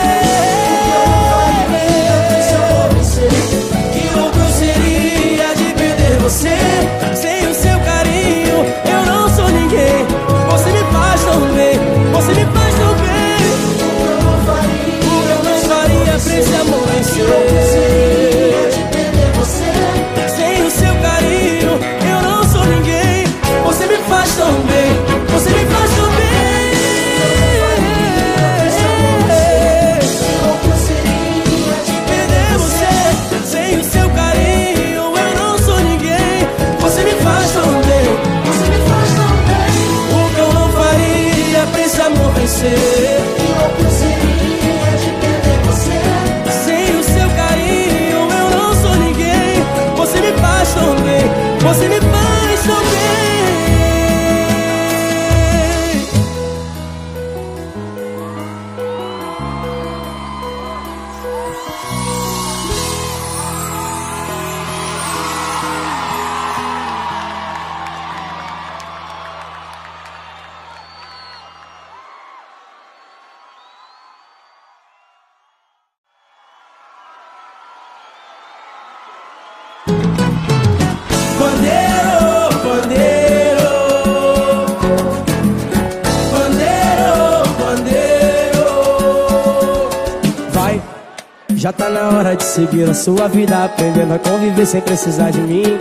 sua 93.06 93.28
vida, 93.28 93.64
aprendendo 93.64 94.14
a 94.14 94.18
conviver 94.18 94.66
sem 94.66 94.80
precisar 94.80 95.30
de 95.30 95.40
mim. 95.40 95.78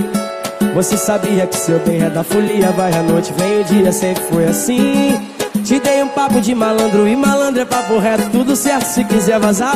Você 0.75 0.95
sabia 0.95 1.47
que 1.47 1.57
seu 1.57 1.79
bem 1.79 2.03
é 2.03 2.07
da 2.07 2.23
folia, 2.23 2.69
vai 2.69 2.93
à 2.93 3.01
noite, 3.01 3.33
vem 3.35 3.61
o 3.61 3.63
dia, 3.63 3.91
sempre 3.91 4.23
foi 4.25 4.45
assim. 4.45 5.19
Te 5.63 5.79
dei 5.79 6.03
um 6.03 6.07
papo 6.07 6.39
de 6.39 6.53
malandro 6.53 7.07
e 7.07 7.15
malandro 7.15 7.63
é 7.63 7.65
papo 7.65 7.97
reto, 7.97 8.29
tudo 8.29 8.55
certo 8.55 8.85
se 8.85 9.03
quiser 9.05 9.39
vazar. 9.39 9.75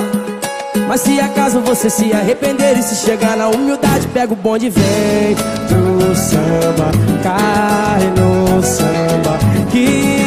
Mas 0.87 1.01
se 1.01 1.19
acaso 1.19 1.59
você 1.61 1.89
se 1.89 2.13
arrepender 2.13 2.77
e 2.77 2.83
se 2.83 3.03
chegar 3.03 3.35
na 3.35 3.47
humildade, 3.47 4.07
pega 4.09 4.31
o 4.31 4.35
bonde 4.35 4.67
e 4.67 4.69
vem 4.69 5.35
pro 5.67 6.15
samba, 6.15 6.91
cai 7.23 8.03
no 8.11 8.61
samba, 8.61 9.39
que 9.71 10.18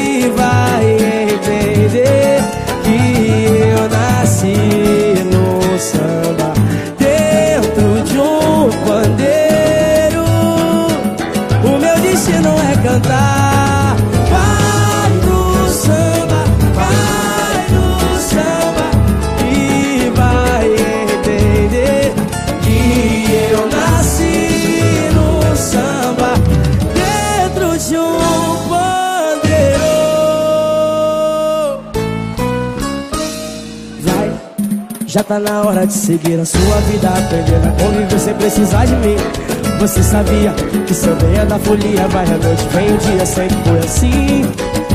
de 35.87 35.93
seguir 35.93 36.39
a 36.39 36.45
sua 36.45 36.77
vida, 36.89 37.09
aprendendo 37.09 37.69
a 37.69 37.73
conviver 37.83 38.19
sem 38.19 38.35
precisar 38.35 38.85
de 38.85 38.95
mim. 38.97 39.17
Você 39.81 40.03
sabia 40.03 40.53
que 40.87 40.95
seu 40.95 41.15
bem 41.17 41.37
é 41.39 41.45
da 41.45 41.59
folia, 41.59 42.07
vai 42.09 42.25
à 42.25 42.39
noite, 42.39 42.69
vem 42.73 42.95
o 42.95 42.99
dia, 42.99 43.27
sempre 43.27 43.57
foi 43.65 43.79
assim. 43.79 44.45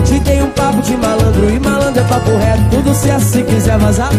Te 0.06 0.20
dei 0.22 0.42
um 0.42 0.50
papo 0.52 0.82
de 0.82 0.96
malandro 0.96 1.50
e 1.50 1.60
malandro 1.60 2.02
é 2.02 2.04
papo 2.06 2.32
reto, 2.38 2.64
tudo 2.72 2.94
certo 2.94 3.24
se 3.24 3.44
quiser 3.44 3.78
vazar. 3.78 4.12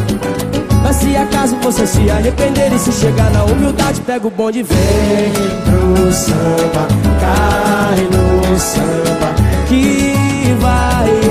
Mas 0.83 0.97
se 0.97 1.17
acaso 1.17 1.57
você 1.63 1.87
se 1.87 2.11
arrepender 2.11 2.73
e 2.73 2.79
se 2.79 2.93
chegar 2.93 3.31
na 3.31 3.45
humildade, 3.45 4.01
pega 4.03 4.27
o 4.27 4.31
bonde 4.31 4.61
e 4.61 4.63
vem 4.63 5.33
pro 5.65 6.13
samba, 6.13 6.87
cai 7.21 8.05
no 8.05 8.59
samba, 8.59 9.35
que 9.69 10.55
vai 10.61 11.28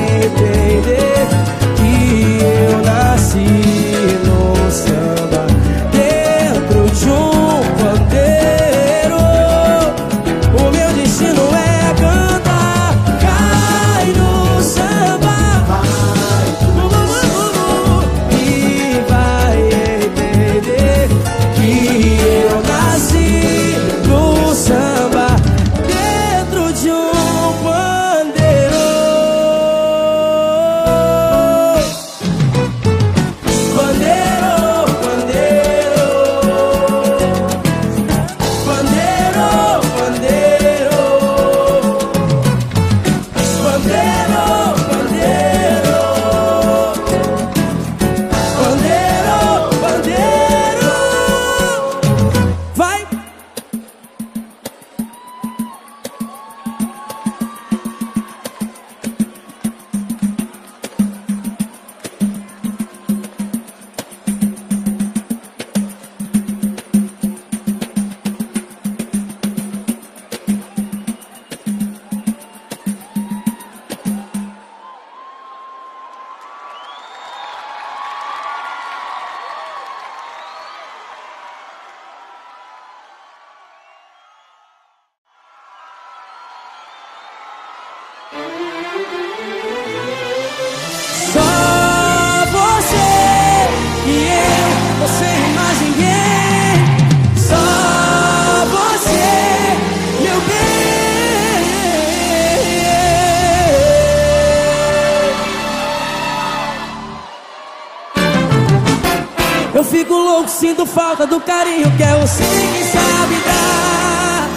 fico 109.98 110.14
louco, 110.14 110.48
sinto 110.48 110.86
falta 110.86 111.26
do 111.26 111.40
carinho 111.40 111.90
que 111.98 112.04
é 112.04 112.16
você 112.20 112.44
quem 112.44 112.84
sabe 112.84 113.36
dar. 113.48 114.48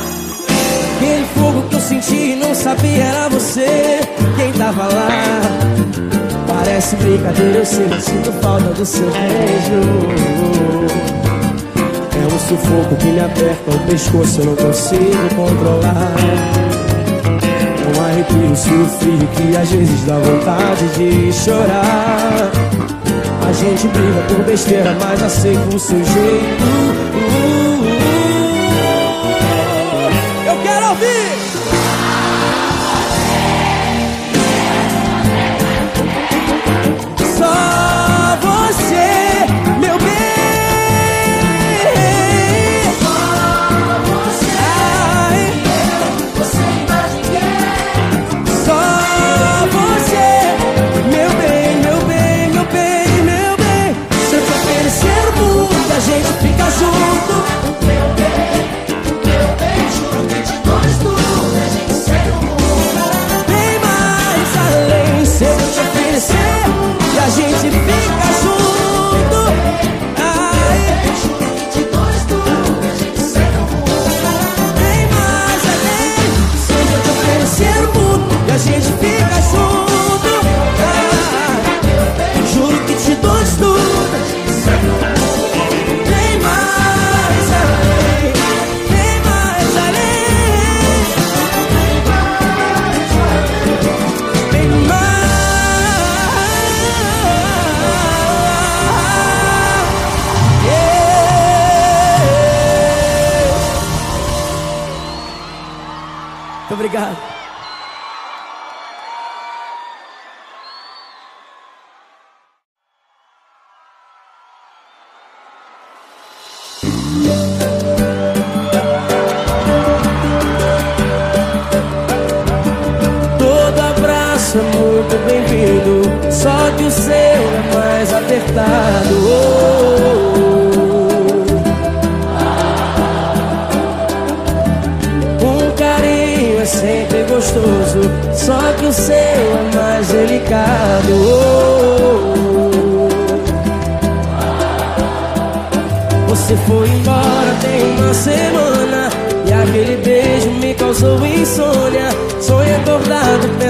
Aquele 0.97 1.27
fogo 1.35 1.63
que 1.69 1.75
eu 1.77 1.81
senti 1.81 2.15
e 2.15 2.37
não 2.37 2.55
sabia 2.55 3.05
era 3.05 3.29
você 3.31 4.01
quem 4.37 4.53
tava 4.53 4.83
lá. 4.83 5.09
Parece 6.47 6.95
brincadeira, 6.97 7.59
eu 7.59 7.65
sei, 7.65 7.89
sinto 8.01 8.31
falta 8.43 8.69
do 8.75 8.85
seu 8.85 9.11
beijo. 9.11 9.81
É 12.13 12.35
um 12.35 12.39
sufoco 12.39 12.97
que 12.97 13.07
me 13.07 13.21
aperta 13.21 13.71
o 13.71 13.79
pescoço, 13.87 14.41
eu 14.43 14.45
não 14.45 14.57
consigo 14.57 15.35
controlar. 15.37 16.17
É 17.83 17.99
um 17.99 18.05
arrepio, 18.05 18.53
o 18.53 18.89
frio 18.99 19.29
que 19.37 19.57
às 19.57 19.71
vezes 19.71 20.05
dá 20.05 20.19
vontade 20.19 20.87
de 20.99 21.33
chorar. 21.33 23.00
A 23.51 23.53
gente 23.53 23.89
briga 23.89 24.23
por 24.29 24.45
besteira, 24.45 24.97
mas 25.01 25.21
aceita 25.21 25.75
o 25.75 25.79
seu 25.81 25.99
jeito. 25.99 27.00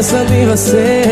Pensando 0.01 0.33
em 0.33 0.47
você. 0.47 1.03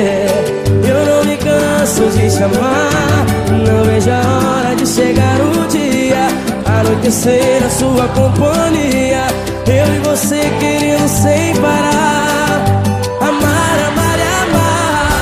Eu 0.83 1.05
não 1.05 1.23
me 1.25 1.37
canso 1.37 2.09
de 2.17 2.35
te 2.35 2.43
amar 2.43 3.27
Não 3.67 3.85
vejo 3.85 4.11
a 4.11 4.15
hora 4.17 4.75
de 4.75 4.87
chegar 4.87 5.39
o 5.43 5.67
dia. 5.69 6.29
Anoitecer 6.65 7.61
na 7.61 7.69
sua 7.69 8.09
companhia. 8.09 9.27
Eu 9.67 9.95
e 9.95 9.99
você 9.99 10.41
querendo 10.59 11.07
sem 11.07 11.55
parar. 11.57 12.63
Amar, 13.21 13.79
amar 13.89 14.19
e 14.19 14.23
amar. 14.43 15.19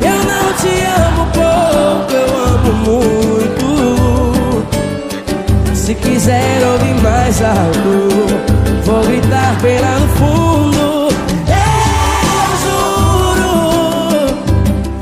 Eu 0.00 0.20
não 0.32 0.52
te 0.54 0.72
amo 1.06 1.24
pouco, 1.32 2.12
eu 2.12 2.30
amo 2.54 2.72
muito. 2.88 3.68
Se 5.76 5.94
quiser 5.94 6.66
ouvir 6.66 6.94
mais 7.02 7.40
alto, 7.40 8.49
vou 8.90 9.04
gritar 9.04 9.56
lá 9.62 9.98
no 10.00 10.08
fundo. 10.08 11.08
Eu 11.46 12.50
juro, 12.64 13.54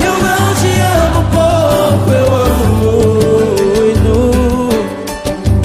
eu 0.05 0.15
não 0.27 0.45
te 0.61 0.73
amo 1.05 1.21
pouco, 1.33 2.09
eu 2.13 2.29
amo 2.37 2.67
muito. 3.95 4.13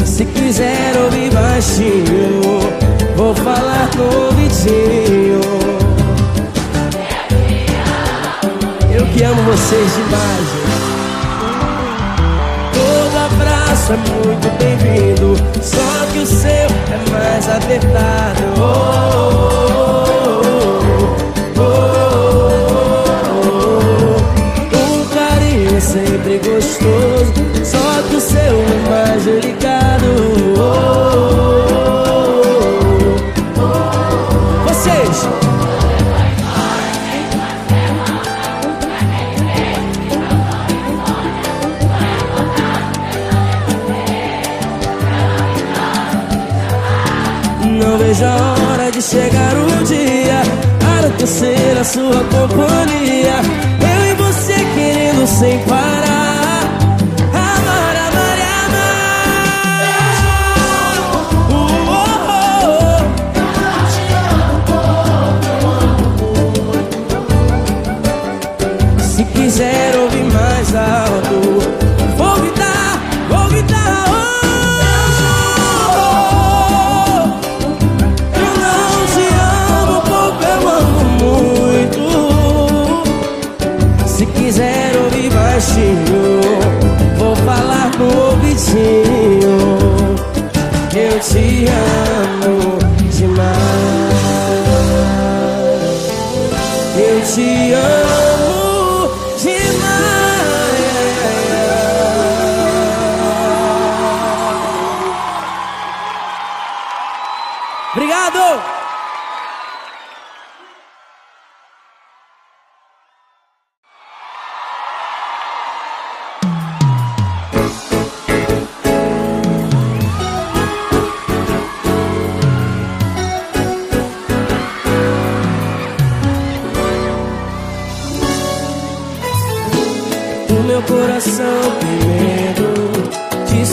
Se 0.05 0.23
quiser 0.25 0.91
ouvir 1.03 1.29
baixinho, 1.33 2.61
vou 3.17 3.35
falar 3.35 3.89
no 3.97 4.05
ouvidinho. 4.27 5.41
Eu 8.89 9.05
que 9.07 9.23
amo 9.23 9.43
vocês 9.43 9.91
demais. 9.95 10.47
Todo 12.73 13.17
abraço 13.25 13.93
é 13.93 13.97
muito 13.97 14.47
bem-vindo, 14.59 15.35
seu 16.25 16.49
é 16.51 17.09
mais 17.11 17.49
apertado. 17.49 18.43
Oh, 18.57 18.61
oh, 20.25 21.59
oh, 21.59 21.63
oh. 23.39 23.63
Um 24.93 25.05
carinho 25.13 25.77
é 25.77 25.79
sempre 25.79 26.39
gostoso, 26.39 27.12
chegar 49.13 49.53
o 49.55 49.83
dia 49.83 50.41
Anoitecer 50.97 51.77
a 51.79 51.83
sua 51.83 52.23
companhia. 52.33 53.37
Eu 53.79 54.11
e 54.11 54.13
você 54.15 54.55
querendo 54.73 55.27
sem 55.27 55.59
parar 55.65 55.82
ouvidinho. 88.73 90.15
Eu 90.95 91.19
te 91.19 91.65
amo 91.67 92.52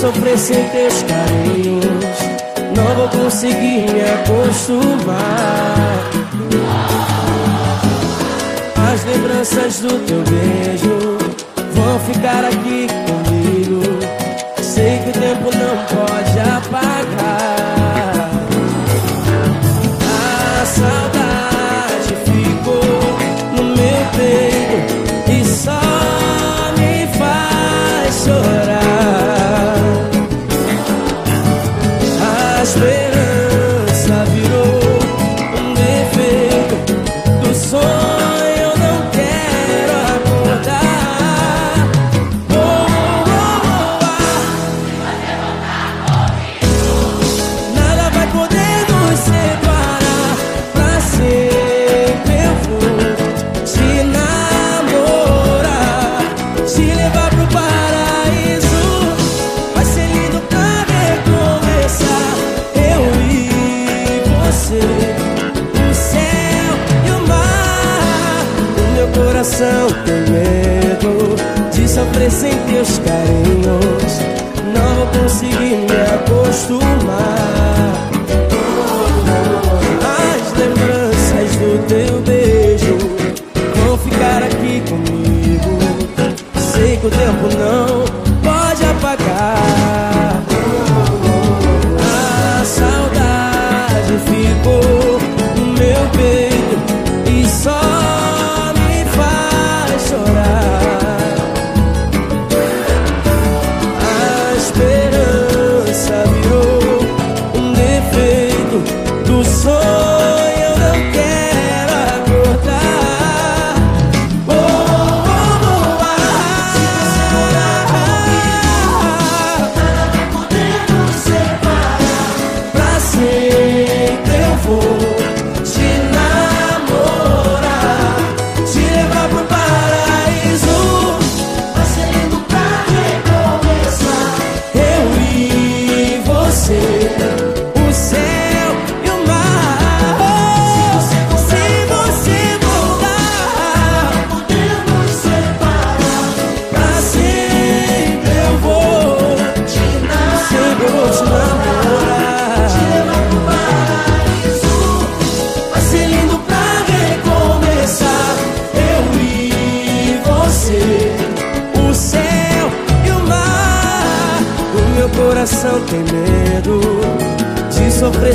sofrer 0.01 0.39
sem 0.39 0.65
teus 0.71 1.03
carinhos. 1.03 1.85
Não 2.75 2.95
vou 2.97 3.09
conseguir 3.09 3.87
me 3.93 4.01
acostumar. 4.01 5.21
As 8.93 9.05
lembranças 9.05 9.81
do 9.81 9.99
teu 10.07 10.23
beijo 10.23 11.19
vão 11.75 12.01
ficar 12.01 12.45
aqui 12.47 12.87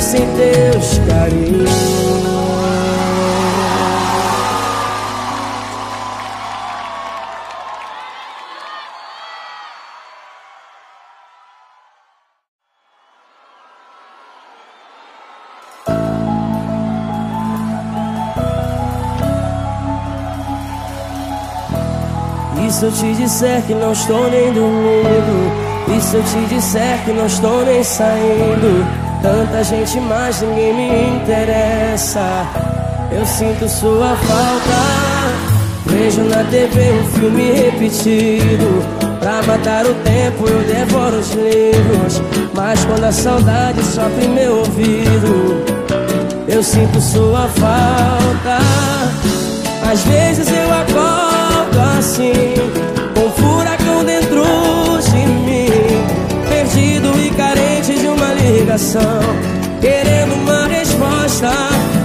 sem 0.06 0.20
teus 0.36 1.00
carinhos. 1.08 1.70
E 22.64 22.70
se 22.70 22.84
eu 22.84 22.92
te 22.92 23.12
disser 23.14 23.62
que 23.62 23.74
não 23.74 23.90
estou 23.90 24.30
nem 24.30 24.52
dormindo? 24.52 25.96
E 25.96 26.00
se 26.00 26.14
eu 26.14 26.22
te 26.22 26.54
disser 26.54 27.04
que 27.04 27.12
não 27.12 27.26
estou 27.26 27.64
nem 27.64 27.82
saindo? 27.82 29.05
Tanta 29.22 29.64
gente, 29.64 30.00
mas 30.00 30.40
ninguém 30.40 30.74
me 30.74 31.16
interessa. 31.18 32.46
Eu 33.10 33.24
sinto 33.24 33.68
sua 33.68 34.16
falta. 34.16 35.46
Vejo 35.86 36.22
na 36.24 36.44
TV 36.44 36.92
um 36.92 37.04
filme 37.18 37.52
repetido. 37.52 39.06
Pra 39.20 39.42
matar 39.42 39.86
o 39.86 39.94
tempo 39.94 40.46
eu 40.48 40.62
devoro 40.62 41.16
os 41.16 41.32
livros. 41.32 42.22
Mas 42.54 42.84
quando 42.84 43.04
a 43.04 43.12
saudade 43.12 43.82
sofre 43.82 44.28
meu 44.28 44.58
ouvido, 44.58 45.64
eu 46.48 46.62
sinto 46.62 47.00
sua 47.00 47.48
falta. 47.48 48.58
Às 49.90 50.02
vezes 50.02 50.48
eu 50.48 50.72
acordo 50.72 51.80
assim, 51.98 52.54
ligação, 58.76 59.20
querendo 59.80 60.34
uma 60.34 60.66
resposta. 60.66 61.50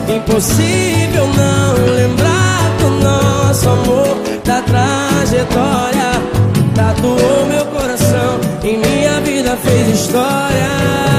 Impossível 0.07 1.27
não 1.27 1.95
lembrar 1.95 2.61
do 2.79 2.89
nosso 3.03 3.69
amor, 3.69 4.17
da 4.45 4.61
trajetória, 4.61 6.11
tatuou 6.73 7.45
meu 7.47 7.65
coração, 7.65 8.39
em 8.63 8.77
minha 8.77 9.19
vida 9.21 9.55
fez 9.57 9.89
história. 9.89 11.10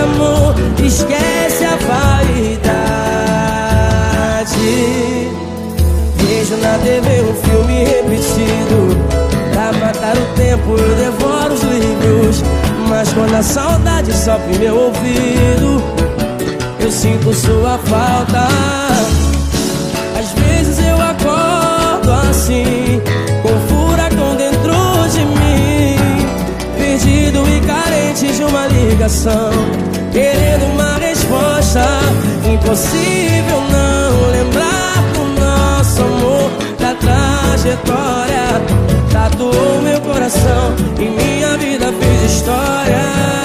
Amor, 0.00 0.54
esquece 0.84 1.64
a 1.64 1.76
vaidade. 1.76 2.70
Vejo 6.16 6.56
na 6.56 6.78
TV 6.78 7.22
um 7.22 7.34
filme 7.42 7.84
repetido. 7.84 8.96
Pra 9.52 9.72
matar 9.78 10.16
o 10.16 10.26
tempo 10.36 10.76
eu 10.76 10.94
devoro 10.96 11.54
os 11.54 11.62
livros. 11.62 12.42
Mas 12.90 13.12
quando 13.12 13.34
a 13.36 13.42
saudade 13.42 14.12
sofre 14.12 14.58
meu 14.58 14.76
ouvido 14.76 15.80
Eu 16.80 16.90
sinto 16.90 17.32
sua 17.32 17.78
falta 17.78 18.48
ligação 29.00 29.50
Querendo 30.12 30.66
uma 30.66 30.96
resposta. 30.98 31.80
Impossível 32.52 33.60
não 33.70 34.30
lembrar 34.30 35.02
do 35.14 35.40
nosso 35.40 36.02
amor 36.02 36.50
Da 36.78 36.94
trajetória. 36.94 38.60
Tatuou 39.10 39.80
meu 39.82 40.00
coração 40.02 40.74
E 40.98 41.04
minha 41.04 41.56
vida 41.56 41.92
fez 41.92 42.32
história 42.32 43.39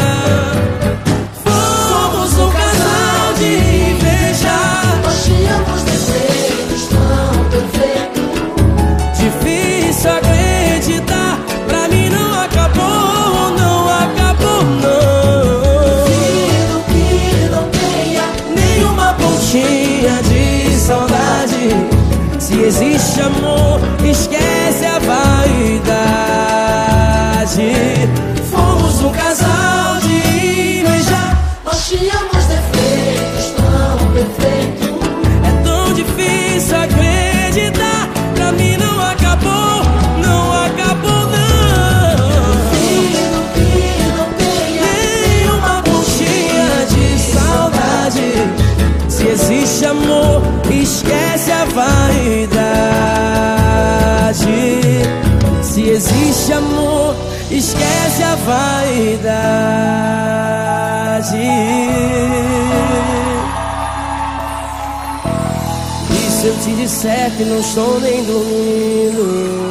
que 67.37 67.43
não 67.43 67.59
estou 67.59 67.99
nem 67.99 68.23
dormindo. 68.23 69.65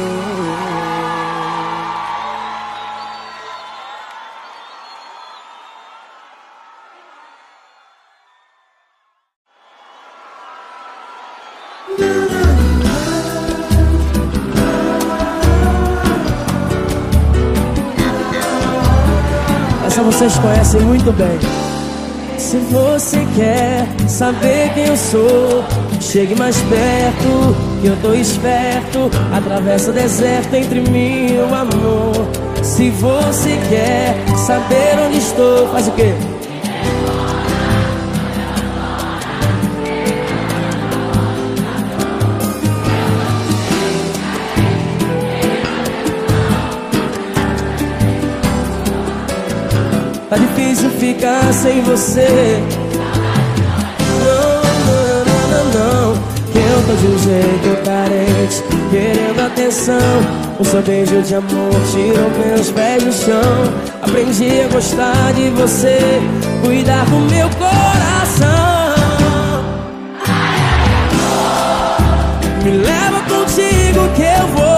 Essa 19.87 20.03
vocês 20.03 20.37
conhecem 20.37 20.81
muito 20.81 21.11
bem. 21.13 21.39
Se 22.37 22.57
você 22.57 23.25
quer 23.35 23.87
saber 24.07 24.71
quem 24.75 24.85
eu 24.85 24.97
sou 24.97 25.84
chegue 26.05 26.35
mais 26.35 26.55
perto, 26.61 27.55
que 27.81 27.87
eu 27.87 27.97
tô 28.01 28.13
esperto. 28.13 29.09
Atravessa 29.33 29.89
o 29.89 29.93
deserto 29.93 30.53
entre 30.53 30.79
mim 30.81 31.27
e 31.33 31.39
o 31.39 31.53
amor. 31.53 32.13
Se 32.63 32.89
você 32.91 33.57
quer 33.69 34.15
saber 34.37 34.99
onde 35.05 35.17
estou, 35.17 35.67
faz 35.69 35.87
o 35.87 35.91
quê? 35.91 36.13
Tá 50.29 50.37
difícil 50.37 50.89
ficar 50.91 51.53
sem 51.53 51.81
você. 51.81 52.84
De 56.95 57.07
um 57.07 57.17
jeito 57.19 57.83
carente, 57.83 58.63
querendo 58.89 59.45
atenção. 59.45 60.45
O 60.57 60.63
seu 60.63 60.81
beijo 60.81 61.21
de 61.21 61.35
amor 61.35 61.71
tirou 61.91 62.29
meus 62.45 62.71
pés 62.71 63.03
do 63.03 63.11
chão. 63.11 63.73
Aprendi 64.01 64.61
a 64.61 64.67
gostar 64.69 65.33
de 65.33 65.49
você, 65.49 65.99
cuidar 66.63 67.03
do 67.05 67.17
meu 67.29 67.49
coração. 67.49 68.45
Me 72.63 72.71
leva 72.71 73.21
contigo 73.23 74.07
que 74.15 74.21
eu 74.21 74.47
vou. 74.55 74.74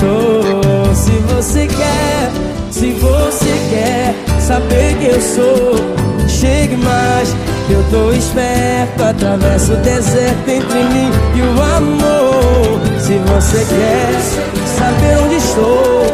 Se 0.00 1.10
você 1.28 1.66
quer, 1.66 2.30
se 2.70 2.92
você 2.92 3.52
quer 3.68 4.14
saber 4.40 4.96
quem 4.98 5.08
eu 5.08 5.20
sou. 5.20 5.74
Chegue 6.26 6.76
mais, 6.76 7.36
eu 7.68 7.84
tô 7.90 8.12
esperto 8.12 9.02
Atravesso 9.02 9.74
o 9.74 9.76
deserto 9.76 10.48
entre 10.48 10.84
mim 10.84 11.10
e 11.36 11.42
o 11.42 11.62
amor. 11.76 12.80
Se 12.98 13.18
você 13.18 13.58
quer 13.58 14.14
saber 14.64 15.18
onde 15.22 15.34
estou 15.34 16.06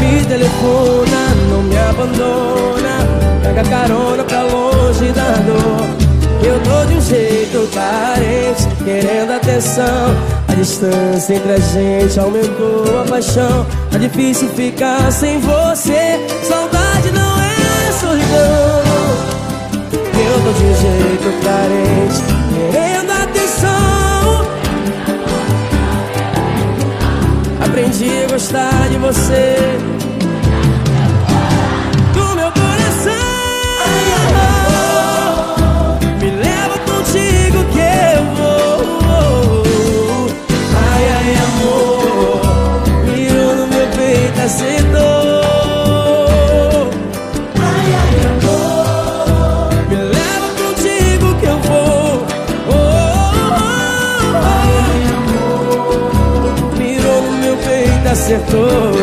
Me 0.00 0.24
telefona, 0.24 1.28
não 1.50 1.62
me 1.62 1.78
abandona. 1.78 3.06
Pega 3.44 3.62
carona 3.62 4.24
pra 4.24 4.42
longe 4.42 5.12
da 5.12 5.30
dor. 5.46 6.10
Eu 6.42 6.58
tô 6.62 6.86
de 6.86 6.94
um 6.96 7.00
jeito 7.02 7.68
carente 7.74 8.66
Querendo 8.82 9.32
atenção 9.32 10.39
A 10.50 10.54
distância 10.54 11.34
entre 11.34 11.52
a 11.52 11.58
gente 11.58 12.18
aumentou 12.18 13.00
a 13.00 13.04
paixão. 13.04 13.64
Tá 13.90 13.98
difícil 13.98 14.48
ficar 14.48 15.10
sem 15.12 15.38
você. 15.38 16.18
Saudade 16.42 17.12
não 17.12 17.40
é 17.40 17.92
solidão. 17.92 18.80
Eu 19.92 20.42
tô 20.44 20.52
de 20.52 20.74
jeito 20.74 21.28
carente, 21.44 22.20
querendo 22.72 23.10
atenção. 23.12 23.80
Aprendi 27.64 28.24
a 28.24 28.32
gostar 28.32 28.88
de 28.88 28.98
você, 28.98 29.56
acertou. 58.32 58.99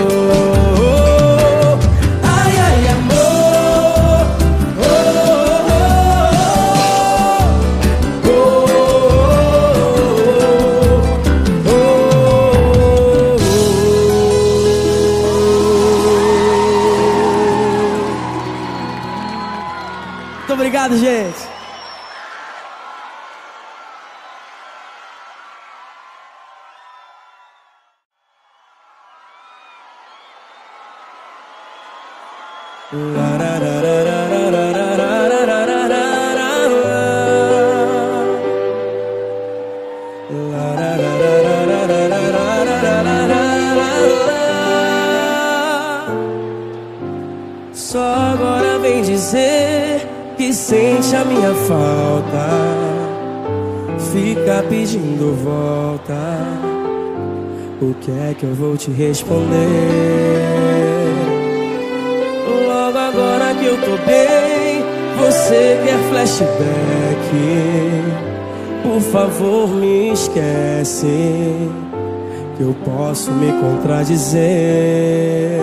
Contradizer. 73.78 75.60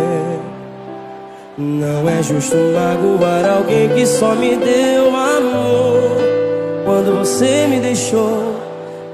Não 1.57 2.09
é 2.09 2.23
justo 2.23 2.57
magoar 2.57 3.59
alguém 3.59 3.89
que 3.91 4.07
só 4.07 4.35
me 4.35 4.57
deu 4.57 5.09
amor. 5.15 6.17
Quando 6.85 7.19
você 7.19 7.67
me 7.69 7.81
deixou, 7.81 8.55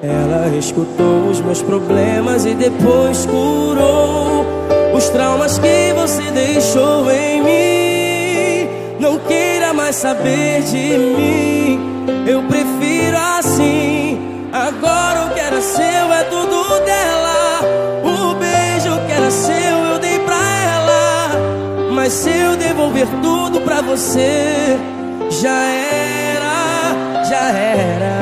ela 0.03 0.49
escutou 0.57 1.29
os 1.31 1.41
meus 1.41 1.63
problemas 1.63 2.45
e 2.47 2.55
depois 2.55 3.27
curou 3.27 4.47
os 4.95 5.09
traumas 5.11 5.59
que 5.59 5.93
você 5.95 6.31
deixou 6.31 7.11
em 7.11 7.43
mim. 7.43 8.71
Não 8.99 9.19
queira 9.19 9.73
mais 9.73 9.97
saber 9.97 10.63
de 10.63 10.99
mim, 10.99 12.05
eu 12.27 12.43
prefiro 12.45 13.17
assim. 13.39 14.19
Agora 14.53 15.27
o 15.27 15.35
que 15.35 15.41
era 15.41 15.61
seu 15.61 16.13
é 16.13 16.25
tudo 16.25 16.85
dela. 16.85 17.30
Se 22.11 22.29
eu 22.29 22.57
devolver 22.57 23.07
tudo 23.23 23.61
pra 23.61 23.81
você, 23.81 24.77
já 25.31 25.63
era, 25.65 27.25
já 27.25 27.51
era. 27.51 28.17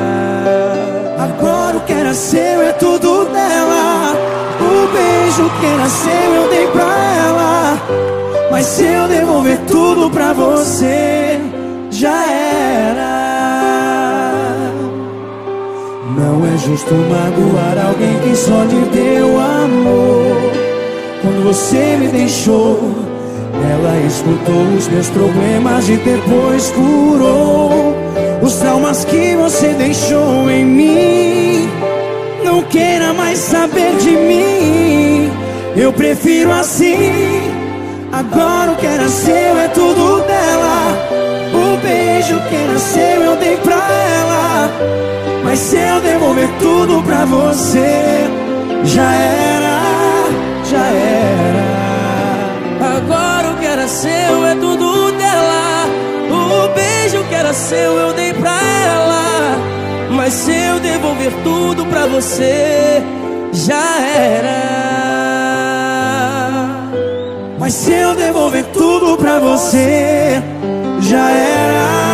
Agora 1.17 1.77
o 1.77 1.81
que 1.81 1.93
era 1.93 2.13
seu 2.13 2.61
é 2.61 2.71
tudo 2.73 3.25
dela. 3.25 4.13
O 4.61 4.87
beijo 4.93 5.49
que 5.59 5.65
era 5.65 5.89
seu 5.89 6.35
eu 6.35 6.49
dei 6.49 6.67
pra 6.67 6.83
ela. 6.83 7.77
Mas 8.51 8.67
se 8.67 8.83
eu 8.83 9.07
devolver 9.07 9.57
tudo 9.67 10.09
pra 10.11 10.33
você, 10.33 11.39
já 11.89 12.25
era. 12.31 13.09
Não 16.15 16.45
é 16.45 16.57
justo 16.57 16.93
magoar 16.93 17.87
alguém 17.87 18.19
que 18.19 18.35
só 18.35 18.63
lhe 18.65 18.85
deu 18.93 19.39
amor. 19.39 20.51
Quando 21.21 21.43
você 21.43 21.97
me 21.97 22.07
deixou, 22.09 23.08
ela 23.63 23.97
escutou 24.05 24.63
os 24.77 24.87
meus 24.87 25.09
problemas 25.09 25.89
e 25.89 25.97
depois 25.97 26.71
curou 26.71 27.95
os 28.41 28.55
traumas 28.55 29.05
que 29.05 29.35
você 29.35 29.73
deixou 29.73 30.49
em 30.49 30.65
mim. 30.65 31.69
Não 32.43 32.63
queira 32.63 33.13
mais 33.13 33.37
saber 33.37 33.95
de 33.97 34.11
mim. 34.11 35.31
Eu 35.75 35.93
prefiro 35.93 36.51
assim. 36.51 37.41
Agora 38.11 38.71
o 38.71 38.75
que 38.75 38.85
era 38.85 39.07
seu 39.07 39.59
é 39.59 39.67
tudo 39.69 40.21
dela. 40.25 40.97
O 41.53 41.77
beijo 41.77 42.39
que 42.49 42.55
era 42.55 42.79
seu 42.79 43.23
eu 43.23 43.35
dei 43.37 43.57
pra 43.57 43.75
ela. 43.75 44.71
Mas 45.43 45.59
se 45.59 45.77
eu 45.77 45.99
devolver 46.01 46.49
tudo 46.59 47.01
pra 47.03 47.25
você, 47.25 48.27
já 48.83 49.13
era, 49.13 49.79
já 50.69 50.85
era. 50.85 51.18
Tudo 54.59 55.11
dela. 55.13 55.85
O 56.31 56.67
beijo 56.73 57.23
que 57.27 57.35
era 57.35 57.53
seu 57.53 57.97
eu 57.97 58.13
dei 58.13 58.33
pra 58.33 58.51
ela. 58.51 59.57
Mas 60.11 60.33
se 60.33 60.51
eu 60.51 60.79
devolver 60.79 61.31
tudo 61.43 61.85
pra 61.85 62.05
você, 62.05 63.01
já 63.53 64.01
era. 64.05 64.79
Mas 67.59 67.73
se 67.73 67.91
eu 67.91 68.15
devolver 68.15 68.65
tudo 68.73 69.17
pra 69.17 69.39
você, 69.39 70.41
já 71.01 71.29
era. 71.31 72.08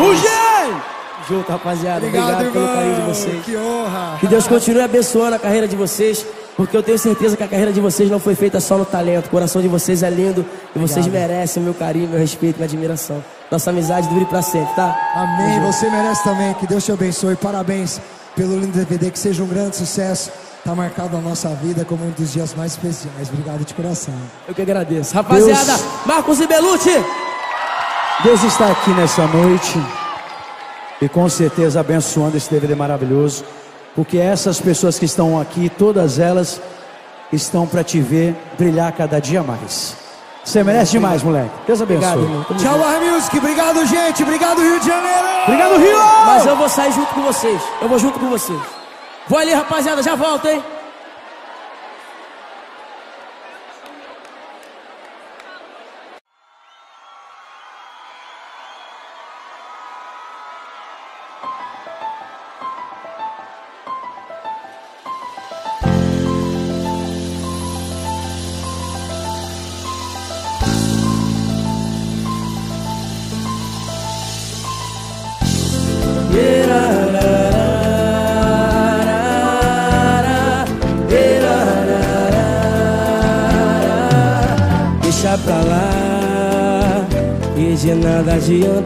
Ferrugem! 0.00 0.82
Junto, 1.28 1.50
rapaziada. 1.50 2.06
Obrigado, 2.06 2.30
Obrigado, 2.34 2.52
pelo 2.52 2.68
carinho 2.68 2.94
de 2.96 3.00
vocês. 3.02 3.44
Que 3.44 3.56
honra. 3.56 4.16
Que 4.20 4.26
Deus 4.28 4.46
continue 4.46 4.82
abençoando 4.82 5.34
a 5.34 5.38
carreira 5.38 5.66
de 5.66 5.74
vocês, 5.74 6.24
porque 6.56 6.76
eu 6.76 6.82
tenho 6.82 6.98
certeza 6.98 7.36
que 7.36 7.42
a 7.42 7.48
carreira 7.48 7.72
de 7.72 7.80
vocês 7.80 8.08
não 8.10 8.20
foi 8.20 8.34
feita 8.36 8.60
só 8.60 8.76
no 8.78 8.84
talento. 8.84 9.26
O 9.26 9.30
coração 9.30 9.60
de 9.60 9.66
vocês 9.66 10.02
é 10.04 10.10
lindo 10.10 10.44
e 10.74 10.78
vocês 10.78 11.06
merecem 11.08 11.60
o 11.60 11.64
meu 11.64 11.74
carinho, 11.74 12.08
meu 12.08 12.18
respeito, 12.18 12.56
minha 12.56 12.66
admiração. 12.66 13.24
Nossa 13.50 13.70
amizade 13.70 14.08
dure 14.08 14.24
pra 14.26 14.40
sempre, 14.42 14.72
tá? 14.76 14.96
Amém. 15.14 15.60
Você 15.60 15.90
merece 15.90 16.22
também. 16.22 16.54
Que 16.54 16.66
Deus 16.66 16.84
te 16.84 16.92
abençoe. 16.92 17.34
Parabéns 17.34 18.00
pelo 18.36 18.58
lindo 18.60 18.76
DVD. 18.78 19.10
Que 19.10 19.18
seja 19.18 19.42
um 19.42 19.46
grande 19.48 19.76
sucesso. 19.76 20.30
Tá 20.64 20.74
marcado 20.74 21.16
na 21.16 21.22
nossa 21.22 21.48
vida 21.50 21.84
como 21.84 22.04
um 22.04 22.10
dos 22.10 22.32
dias 22.32 22.54
mais 22.54 22.72
especiais. 22.72 23.28
Obrigado 23.30 23.64
de 23.64 23.72
coração. 23.74 24.14
Eu 24.46 24.54
que 24.54 24.62
agradeço. 24.62 25.12
Rapaziada, 25.14 25.64
Deus- 25.64 25.84
Marcos 26.04 26.40
e 26.40 26.46
Belucci! 26.46 27.04
Deus 28.22 28.42
está 28.44 28.70
aqui 28.70 28.90
nessa 28.90 29.26
noite 29.26 29.78
e 31.02 31.08
com 31.08 31.28
certeza 31.28 31.80
abençoando 31.80 32.36
esse 32.36 32.50
DVD 32.50 32.74
maravilhoso, 32.74 33.44
porque 33.94 34.16
essas 34.16 34.58
pessoas 34.58 34.98
que 34.98 35.04
estão 35.04 35.38
aqui, 35.38 35.68
todas 35.68 36.18
elas 36.18 36.60
estão 37.30 37.66
para 37.66 37.84
te 37.84 38.00
ver 38.00 38.34
brilhar 38.58 38.90
cada 38.92 39.20
dia 39.20 39.42
mais. 39.42 39.96
Você 40.42 40.64
merece 40.64 40.92
demais, 40.92 41.22
moleque. 41.22 41.50
Deus 41.66 41.80
Obrigado, 41.80 42.20
abençoe. 42.20 42.44
Tamo 42.46 42.60
Tchau. 42.60 42.78
War 42.78 43.00
Music. 43.00 43.36
Obrigado, 43.36 43.86
gente. 43.86 44.22
Obrigado, 44.22 44.60
Rio 44.60 44.80
de 44.80 44.86
Janeiro. 44.86 45.26
Obrigado, 45.42 45.76
Rio! 45.76 45.98
Mas 46.26 46.46
eu 46.46 46.56
vou 46.56 46.68
sair 46.68 46.92
junto 46.92 47.14
com 47.14 47.22
vocês. 47.22 47.60
Eu 47.82 47.88
vou 47.88 47.98
junto 47.98 48.18
com 48.18 48.30
vocês. 48.30 48.60
Vou 49.28 49.38
ali, 49.38 49.52
rapaziada, 49.52 50.02
já 50.02 50.14
volto, 50.14 50.46
hein? 50.46 50.62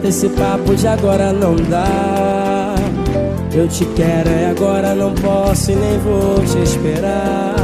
Esse 0.03 0.29
papo 0.29 0.75
de 0.75 0.87
agora 0.87 1.31
não 1.31 1.55
dá. 1.55 2.75
Eu 3.53 3.67
te 3.67 3.85
quero 3.85 4.29
é 4.29 4.49
agora, 4.49 4.95
não 4.95 5.13
posso 5.13 5.71
e 5.71 5.75
nem 5.75 5.97
vou 5.99 6.39
te 6.45 6.57
esperar. 6.63 7.55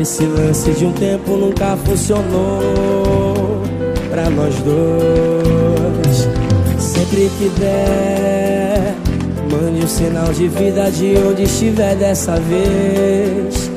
Esse 0.00 0.24
lance 0.24 0.70
de 0.70 0.86
um 0.86 0.92
tempo 0.92 1.36
nunca 1.36 1.76
funcionou 1.84 3.60
Pra 4.08 4.30
nós 4.30 4.54
dois. 4.60 6.28
Sempre 6.78 7.28
que 7.36 7.50
der 7.58 8.94
Mande 9.50 9.84
um 9.84 9.88
sinal 9.88 10.32
de 10.32 10.46
vida 10.46 10.90
de 10.90 11.16
onde 11.18 11.42
estiver 11.42 11.96
dessa 11.96 12.36
vez. 12.36 13.70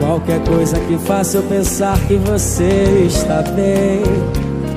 Qualquer 0.00 0.40
coisa 0.40 0.78
que 0.80 0.96
faça 0.98 1.36
eu 1.36 1.42
pensar 1.42 1.98
que 2.08 2.16
você 2.16 3.04
está 3.06 3.42
bem 3.42 4.02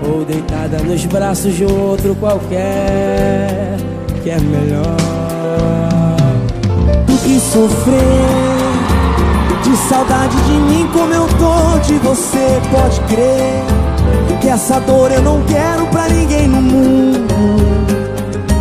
Ou 0.05 0.25
deitada 0.25 0.77
nos 0.79 1.05
braços 1.05 1.55
de 1.55 1.65
outro 1.65 2.15
qualquer 2.15 3.77
Que 4.23 4.31
é 4.31 4.39
melhor 4.39 4.97
do 7.05 7.17
que 7.23 7.39
sofrer. 7.39 8.03
De 9.63 9.77
saudade 9.89 10.35
de 10.43 10.51
mim 10.51 10.89
como 10.91 11.13
eu 11.13 11.27
tô 11.27 11.79
de 11.79 11.93
você 11.99 12.61
Pode 12.71 12.99
crer. 13.01 13.83
Que 14.41 14.49
essa 14.49 14.79
dor 14.81 15.09
eu 15.11 15.21
não 15.21 15.41
quero 15.43 15.87
pra 15.87 16.09
ninguém 16.09 16.47
no 16.49 16.61
mundo. 16.61 17.33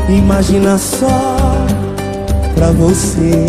Imagina 0.08 0.78
só 0.78 1.36
pra 2.54 2.70
você. 2.70 3.46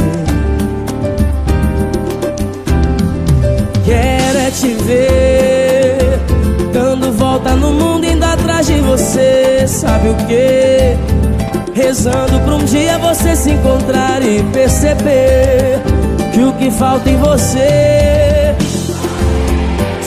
Quero 3.86 4.38
é 4.39 4.50
te 4.50 4.74
ver 4.74 5.62
volta 7.44 7.56
no 7.56 7.74
mundo 7.74 8.06
indo 8.06 8.24
atrás 8.24 8.66
de 8.66 8.80
você 8.80 9.66
Sabe 9.68 10.10
o 10.10 10.16
que? 10.16 10.98
Rezando 11.74 12.39
pra 12.39 12.56
um 12.56 12.64
dia 12.64 12.98
você 12.98 13.36
se 13.36 13.52
encontrar 13.52 14.22
e 14.24 14.41
perceber 14.52 15.82
Que 16.34 16.41
o 16.41 16.54
que 16.54 16.72
falta 16.72 17.10
em 17.10 17.18
você 17.18 18.56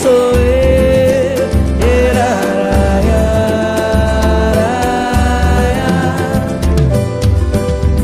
Sou 0.01 0.11
eu. 0.11 0.57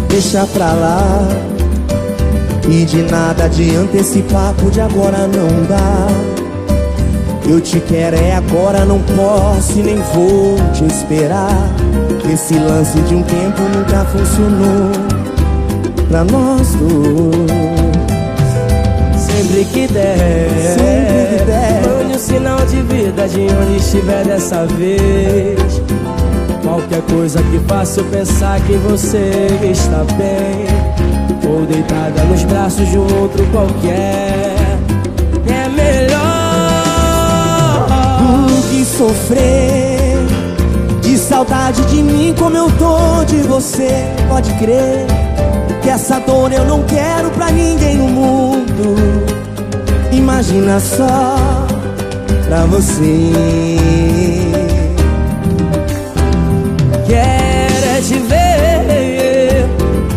Deixa 0.09 0.47
pra 0.47 0.71
lá. 0.73 1.27
E 2.69 2.86
de 2.86 3.03
nada 3.03 3.45
adianta 3.45 3.97
esse 3.97 4.21
papo 4.23 4.71
de 4.71 4.79
agora 4.79 5.27
não 5.27 5.65
dá 5.67 6.42
Eu 7.49 7.59
te 7.59 7.79
quero 7.81 8.15
é 8.15 8.35
agora, 8.35 8.85
não 8.85 8.99
posso 9.01 9.77
e 9.77 9.83
nem 9.83 9.97
vou 10.13 10.55
te 10.73 10.85
esperar 10.85 11.69
Esse 12.31 12.55
lance 12.55 12.99
de 13.01 13.15
um 13.15 13.23
tempo 13.23 13.61
nunca 13.75 14.05
funcionou 14.05 14.91
Pra 16.07 16.23
nós 16.23 16.73
dois 16.75 17.83
Sempre 19.43 19.65
que 19.65 19.87
der, 19.87 20.49
Sempre 20.77 21.37
que 21.37 21.43
der. 21.45 21.81
mande 21.85 22.15
um 22.15 22.19
sinal 22.19 22.59
de 22.65 22.81
vida 22.81 23.27
de 23.27 23.41
onde 23.41 23.77
estiver 23.77 24.23
dessa 24.23 24.65
vez. 24.65 25.81
Qualquer 26.63 27.01
coisa 27.01 27.41
que 27.43 27.59
faça 27.67 27.99
eu 27.99 28.05
pensar 28.05 28.59
que 28.61 28.73
você 28.73 29.47
está 29.69 30.03
bem, 30.15 30.65
ou 31.49 31.65
deitada 31.65 32.23
nos 32.23 32.43
braços 32.43 32.87
de 32.89 32.97
um 32.97 33.21
outro 33.21 33.45
qualquer, 33.51 34.42
sofrer. 39.03 40.15
De 41.01 41.17
saudade 41.17 41.81
de 41.87 42.01
mim 42.01 42.33
como 42.39 42.55
eu 42.55 42.71
tô 42.77 43.23
de 43.25 43.37
você. 43.43 44.05
Pode 44.29 44.51
crer 44.53 45.05
que 45.81 45.89
essa 45.89 46.19
dor 46.19 46.51
eu 46.53 46.65
não 46.65 46.83
quero 46.83 47.29
pra 47.31 47.51
ninguém 47.51 47.97
no 47.97 48.07
mundo. 48.07 48.95
Imagina 50.11 50.79
só 50.79 51.35
pra 52.47 52.65
você. 52.65 53.31
Quero 57.05 57.85
é 57.97 58.01
te 58.01 58.17
ver 58.19 59.67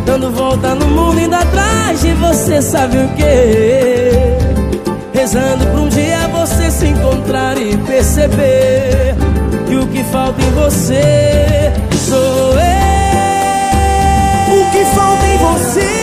Dando 0.06 0.30
volta 0.30 0.74
no 0.74 0.86
mundo 0.86 1.18
ainda 1.18 1.38
atrás 1.38 2.00
de 2.00 2.12
você 2.12 2.62
Sabe 2.62 2.96
o 2.98 3.08
que? 3.08 4.35
rezando 5.26 5.66
pra 5.66 5.80
um 5.80 5.88
dia 5.88 6.28
você 6.28 6.70
se 6.70 6.86
encontrar 6.86 7.60
e 7.60 7.76
perceber 7.78 9.16
que 9.66 9.74
o 9.74 9.84
que 9.88 10.04
falta 10.04 10.40
em 10.40 10.50
você 10.52 11.72
sou 12.08 12.52
eu. 12.52 12.86
O 14.56 14.70
que 14.70 14.84
falta 14.94 15.26
em 15.26 15.38
você? 15.38 15.95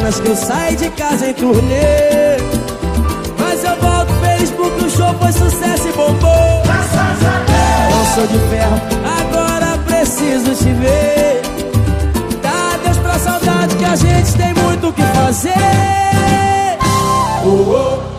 semanas 0.00 0.20
que 0.20 0.28
eu 0.28 0.36
saio 0.36 0.76
de 0.76 0.90
casa 0.90 1.26
em 1.28 1.34
turnê. 1.34 2.36
Mas 3.38 3.64
eu 3.64 3.76
volto 3.76 4.12
feliz 4.14 4.50
porque 4.50 4.84
o 4.84 4.90
show 4.90 5.14
foi 5.14 5.32
sucesso 5.32 5.88
e 5.88 5.92
bombou. 5.92 6.62
Graças 6.64 7.26
a 7.26 7.44
Deus 7.46 7.96
Não 7.96 8.14
sou 8.14 8.26
de 8.26 8.38
ferro, 8.48 8.80
agora 9.20 9.78
preciso 9.78 10.54
te 10.54 10.72
ver. 10.72 11.42
Dá 12.42 12.78
Deus 12.82 12.98
pra 12.98 13.18
saudade 13.18 13.76
que 13.76 13.84
a 13.84 13.96
gente 13.96 14.34
tem 14.34 14.54
muito 14.54 14.88
o 14.88 14.92
que 14.92 15.02
fazer. 15.02 15.50
Uh 17.44 18.04
-oh. 18.04 18.09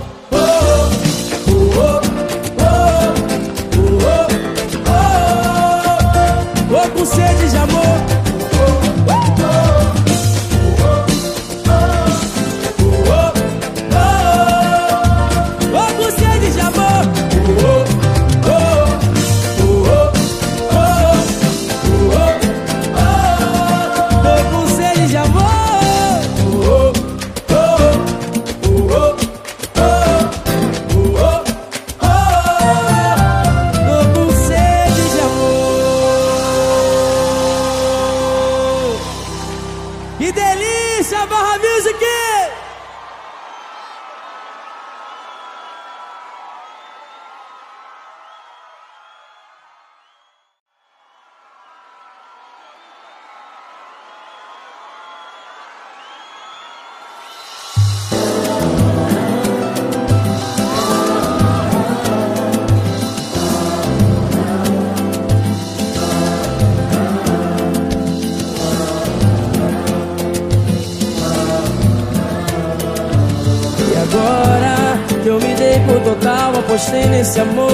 esse 77.22 77.40
amor. 77.40 77.71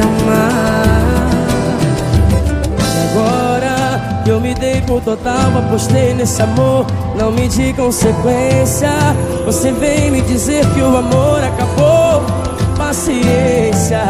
Amar. 0.00 1.30
Agora 3.10 4.22
que 4.24 4.30
eu 4.30 4.40
me 4.40 4.54
dei 4.54 4.80
por 4.82 5.00
total, 5.00 5.58
apostei 5.58 6.14
nesse 6.14 6.42
amor, 6.42 6.86
não 7.16 7.30
me 7.32 7.48
de 7.48 7.72
consequência. 7.72 8.90
Você 9.44 9.72
vem 9.72 10.10
me 10.10 10.20
dizer 10.22 10.66
que 10.74 10.80
o 10.80 10.96
amor 10.96 11.42
acabou. 11.42 12.22
Paciência, 12.76 14.00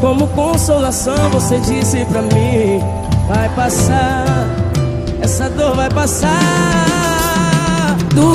como 0.00 0.26
consolação, 0.28 1.30
você 1.30 1.58
disse 1.58 2.04
pra 2.06 2.22
mim: 2.22 2.82
vai 3.28 3.48
passar, 3.50 4.24
essa 5.20 5.50
dor 5.50 5.74
vai 5.76 5.90
passar. 5.90 6.28
Doeu, 8.14 8.28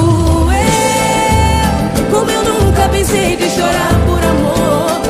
como 2.11 2.29
eu 2.29 2.43
nunca 2.43 2.87
pensei 2.89 3.35
de 3.35 3.49
chorar 3.49 3.93
por 4.05 4.23
amor. 4.23 5.02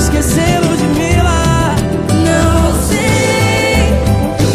Te 0.00 0.04
esquecer, 0.04 0.60
Ludmilla. 0.60 1.76
Não 2.24 2.74
sei 2.88 3.92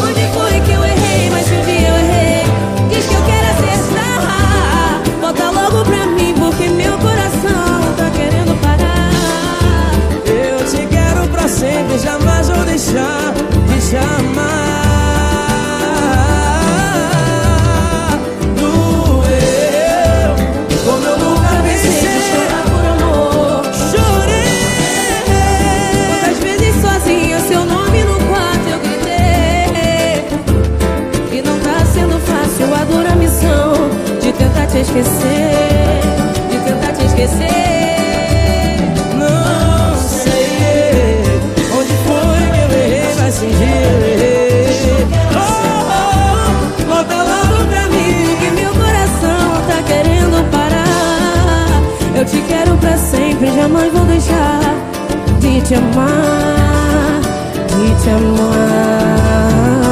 onde 0.01 0.27
foi 0.33 0.59
que 0.61 0.71
eu 0.71 0.83
errei, 0.83 1.29
mas 1.29 1.45
dia 1.45 1.89
eu 1.89 1.95
errei, 1.95 2.43
diz 2.89 3.05
que 3.05 3.13
eu 3.13 3.21
quero 3.23 3.47
acertar. 3.53 5.01
Volta 5.21 5.51
logo 5.51 5.85
pra 5.85 6.05
mim, 6.07 6.33
porque 6.39 6.67
meu 6.69 6.97
coração 6.97 7.93
tá 7.95 8.09
querendo 8.09 8.59
parar. 8.61 9.91
Eu 10.25 10.65
te 10.65 10.87
quero 10.87 11.27
pra 11.29 11.47
sempre, 11.47 11.99
jamais 11.99 12.49
vou 12.49 12.65
deixar 12.65 13.33
de 13.67 13.81
te. 13.81 14.34
Esquecer. 34.85 36.01
De 36.49 36.57
tentar 36.59 36.91
te 36.93 37.05
esquecer. 37.05 37.45
não 39.17 39.97
sei 39.97 41.23
onde 41.77 41.93
foi 42.05 42.41
que 42.53 42.59
eu 42.61 42.69
errei, 42.79 43.15
mas 43.19 43.41
um 43.41 43.47
dia 43.47 43.81
eu 43.91 44.01
errei. 44.13 45.07
Oh, 45.33 45.41
oh, 45.91 46.85
volta 46.85 47.15
logo 47.15 47.67
pra 47.67 47.87
mim. 47.87 48.37
Que 48.39 48.49
meu 48.51 48.71
coração 48.73 49.61
tá 49.67 49.81
querendo 49.87 50.37
parar. 50.51 51.81
Eu 52.15 52.25
te 52.25 52.41
quero 52.41 52.77
pra 52.77 52.97
sempre, 52.97 53.51
jamais 53.55 53.91
vou 53.91 54.05
deixar 54.05 54.59
de 55.39 55.61
te 55.61 55.75
amar. 55.75 57.21
De 57.69 58.03
te 58.03 58.09
amar. 58.09 59.84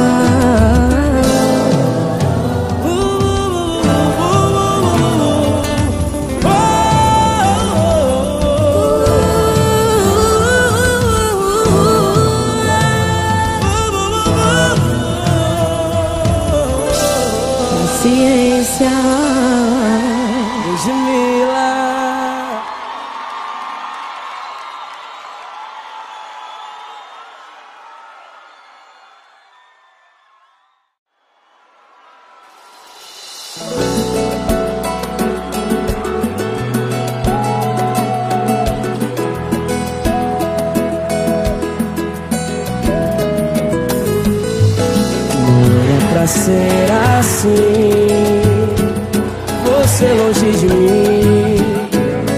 Você 49.66 50.06
longe 50.12 50.50
de 50.58 50.66
mim, 50.66 51.56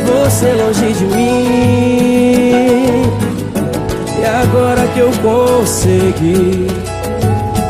você 0.04 0.52
longe 0.52 0.92
de 0.92 1.04
mim. 1.06 2.56
E 4.20 4.24
agora 4.24 4.86
que 4.88 5.00
eu 5.00 5.10
consegui 5.22 6.66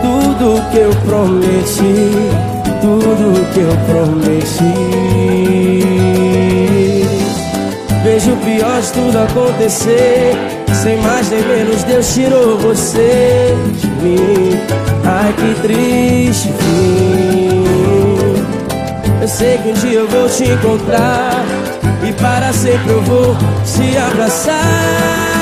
tudo 0.03 0.63
que 0.71 0.79
eu 0.79 0.91
prometi, 1.05 1.97
tudo 2.81 3.47
que 3.53 3.61
eu 3.61 3.77
prometi. 3.87 4.75
Vejo 8.03 8.33
o 8.33 8.37
pior 8.37 8.81
de 8.81 8.93
tudo 8.93 9.19
acontecer. 9.19 10.37
Sem 10.83 10.97
mais 10.99 11.29
nem 11.31 11.43
menos, 11.43 11.83
Deus 11.85 12.15
tirou 12.15 12.59
você 12.59 13.55
de 13.81 13.87
mim. 13.89 14.61
Ai, 15.05 15.33
que 15.33 15.55
triste 15.63 16.49
fim. 16.49 17.46
Eu 19.27 19.31
sei 19.31 19.59
que 19.59 19.69
um 19.69 19.73
dia 19.73 19.99
eu 19.99 20.09
vou 20.09 20.29
te 20.29 20.45
encontrar. 20.45 21.45
E 22.09 22.13
para 22.13 22.53
sempre 22.53 22.93
eu 22.93 23.03
vou 23.03 23.35
te 23.65 23.99
abraçar. 23.99 25.36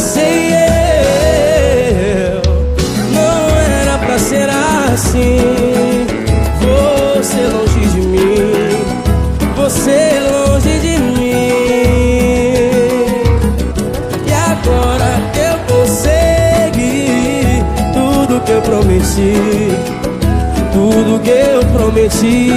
Você 0.00 0.28
eu. 2.32 2.40
Não 3.12 3.40
era 3.58 3.98
pra 3.98 4.18
ser 4.18 4.48
assim. 4.48 6.06
Você 6.62 7.40
longe 7.52 7.84
de 7.90 8.00
mim. 8.00 8.80
Você 9.56 9.98
longe 10.32 10.78
de 10.78 10.96
mim. 10.96 11.52
E 14.26 14.32
agora 14.32 15.10
eu 15.36 15.56
consegui 15.68 17.62
tudo 17.92 18.40
que 18.40 18.52
eu 18.52 18.62
prometi 18.62 19.34
tudo 20.72 21.20
que 21.20 21.30
eu 21.30 21.62
prometi. 21.76 22.48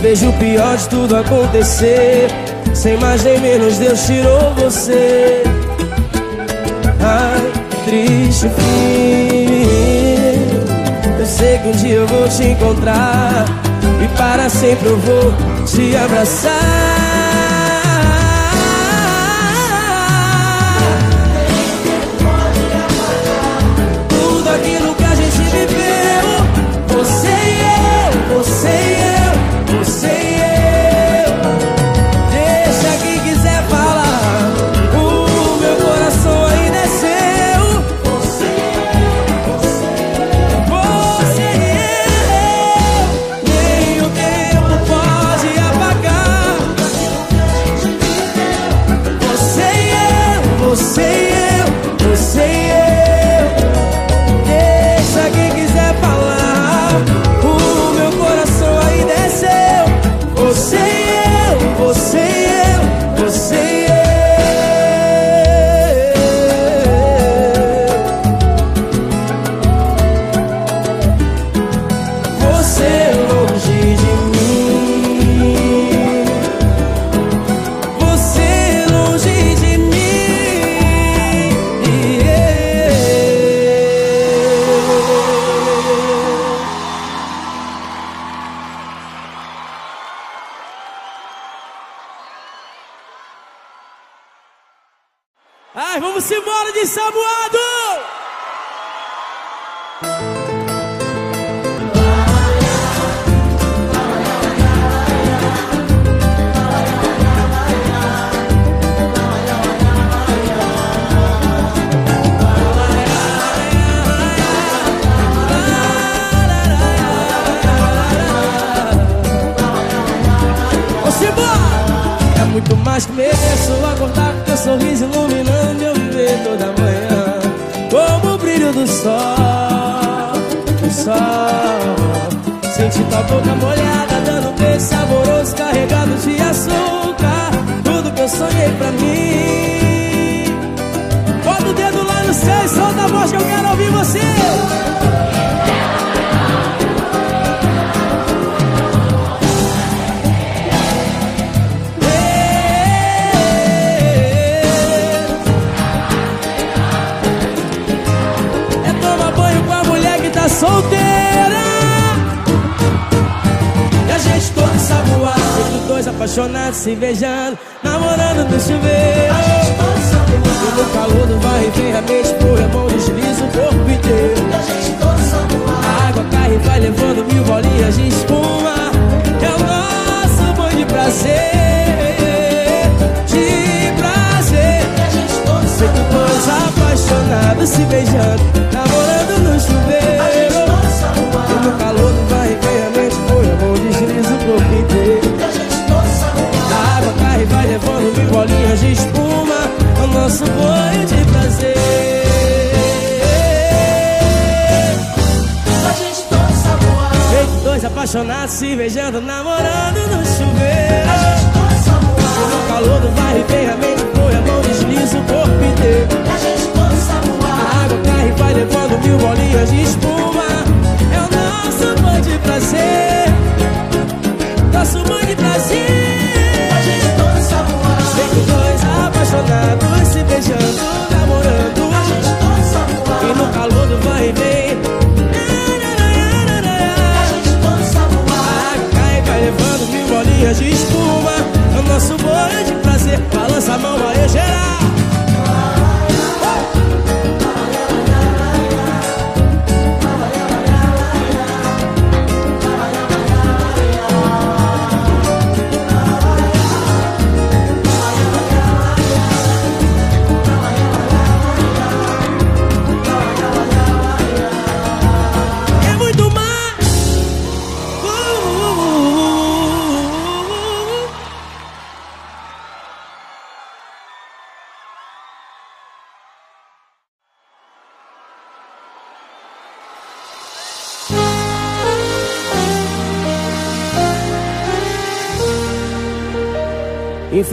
Vejo 0.00 0.28
o 0.28 0.32
pior 0.34 0.76
de 0.76 0.88
tudo 0.88 1.16
acontecer. 1.16 2.45
Sem 2.86 2.96
mais 2.98 3.24
nem 3.24 3.40
menos, 3.40 3.78
Deus 3.78 4.06
tirou 4.06 4.54
você. 4.54 5.42
Ai, 7.00 7.52
triste 7.84 8.48
fim. 8.48 9.56
Eu 11.18 11.26
sei 11.26 11.58
que 11.58 11.66
um 11.66 11.72
dia 11.72 11.94
eu 11.96 12.06
vou 12.06 12.28
te 12.28 12.44
encontrar. 12.44 13.44
E 14.00 14.16
para 14.16 14.48
sempre 14.48 14.88
eu 14.88 14.98
vou 14.98 15.34
te 15.64 15.96
abraçar. 15.96 17.15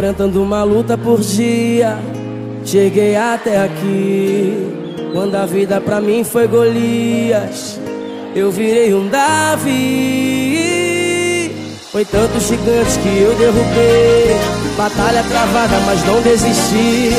enfrentando 0.04 0.43
uma 0.43 0.64
luta 0.64 0.97
por 0.97 1.22
dia. 1.22 1.97
Cheguei 2.66 3.16
até 3.16 3.64
aqui, 3.64 4.68
quando 5.14 5.34
a 5.36 5.45
vida 5.45 5.80
pra 5.80 6.01
mim 6.01 6.26
foi 6.26 6.45
Golias, 6.45 7.80
eu 8.36 8.51
virei 8.51 8.93
um 8.93 9.08
Davi. 9.08 9.72
Foi 11.89 12.04
tantos 12.04 12.49
gigantes 12.49 12.97
que 12.97 13.22
eu 13.22 13.34
derrubei, 13.36 14.36
batalha 14.76 15.24
travada, 15.24 15.80
mas 15.86 16.06
não 16.06 16.22
desisti. 16.22 17.12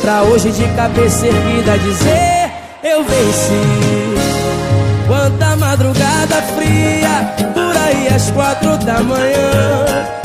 Pra 0.00 0.24
hoje 0.24 0.50
de 0.50 0.66
cabeça 0.74 1.28
erguida 1.28 1.78
dizer 1.78 2.50
eu 2.82 3.04
venci. 3.04 3.52
Quanta 5.06 5.54
madrugada 5.56 6.42
fria, 6.56 7.34
por 7.54 7.76
aí 7.76 8.08
às 8.08 8.32
quatro 8.32 8.76
da 8.78 9.00
manhã 9.00 10.21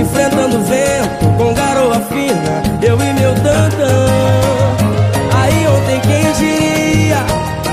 enfrentando 0.00 0.58
o 0.58 0.64
vento 0.64 1.36
com 1.36 1.54
garoa 1.54 2.00
fina, 2.00 2.62
eu 2.82 3.00
e 3.00 3.12
meu 3.14 3.34
tantão. 3.34 4.86
Aí 5.34 5.66
ontem 5.66 6.00
quem 6.00 6.32
diria, 6.32 7.18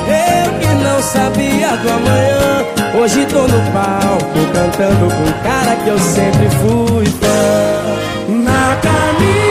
eu 0.07 0.59
que 0.59 0.84
não 0.84 1.01
sabia 1.01 1.69
do 1.78 1.89
amanhã. 1.89 2.65
Hoje 2.95 3.26
tô 3.26 3.41
no 3.41 3.71
palco 3.71 4.39
cantando 4.53 5.13
com 5.13 5.24
o 5.24 5.43
cara 5.43 5.76
que 5.78 5.89
eu 5.89 5.99
sempre 5.99 6.49
fui 6.49 7.05
fã. 7.05 8.34
Na 8.43 8.76
camisa. 8.78 9.42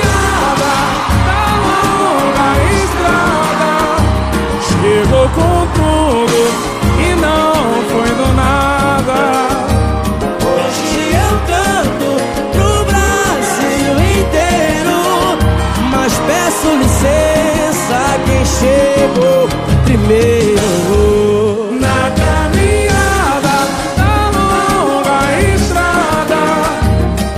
meu. 20.06 21.72
Na 21.80 22.10
caminhada 22.10 23.56
da 23.96 24.14
longa 24.36 25.20
estrada. 25.54 26.42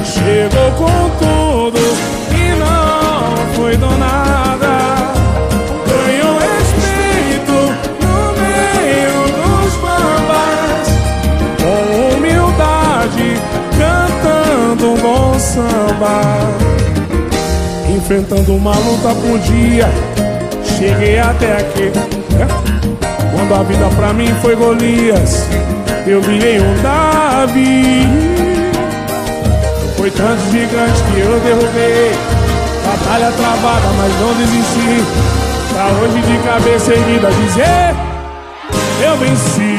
Chegou 0.05 0.71
com 0.73 1.01
tudo 1.19 1.83
e 2.31 2.55
não 2.59 3.55
foi 3.55 3.77
do 3.77 3.91
nada. 3.99 4.75
Ganhou 5.87 6.35
respeito 6.39 7.59
no 8.03 8.17
meio 8.41 9.23
dos 9.39 9.73
bambas. 9.83 10.87
Com 11.61 12.17
humildade 12.17 13.29
cantando 13.79 14.85
um 14.93 14.97
bom 14.97 15.39
samba. 15.39 16.17
Enfrentando 17.95 18.55
uma 18.57 18.75
luta 18.77 19.15
por 19.15 19.39
dia. 19.41 19.89
Cheguei 20.65 21.19
até 21.19 21.59
aqui. 21.59 22.24
Quando 23.47 23.61
a 23.61 23.63
vida 23.63 23.87
pra 23.95 24.13
mim 24.15 24.29
foi 24.41 24.57
Golias. 24.57 25.47
Eu 26.07 26.23
virei 26.23 26.61
um 26.61 26.83
Davi. 26.83 28.09
Foi 29.99 30.11
tanto 30.11 30.41
gigante 30.51 31.03
que 31.03 31.21
eu 31.21 31.39
derrubei. 31.41 32.13
Batalha 32.87 33.31
travada, 33.33 33.87
mas 33.99 34.19
não 34.19 34.33
desisti. 34.33 35.05
Pra 35.75 35.89
hoje 35.89 36.23
de 36.23 36.39
cabeça 36.39 36.95
erguida 36.95 37.29
dizer 37.33 37.95
Eu 39.05 39.17
venci. 39.19 39.79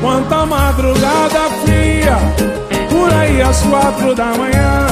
Quanta 0.00 0.46
madrugada 0.46 1.50
fria. 1.62 2.16
Por 2.88 3.12
aí 3.12 3.42
às 3.42 3.60
quatro 3.60 4.14
da 4.14 4.32
manhã. 4.38 4.86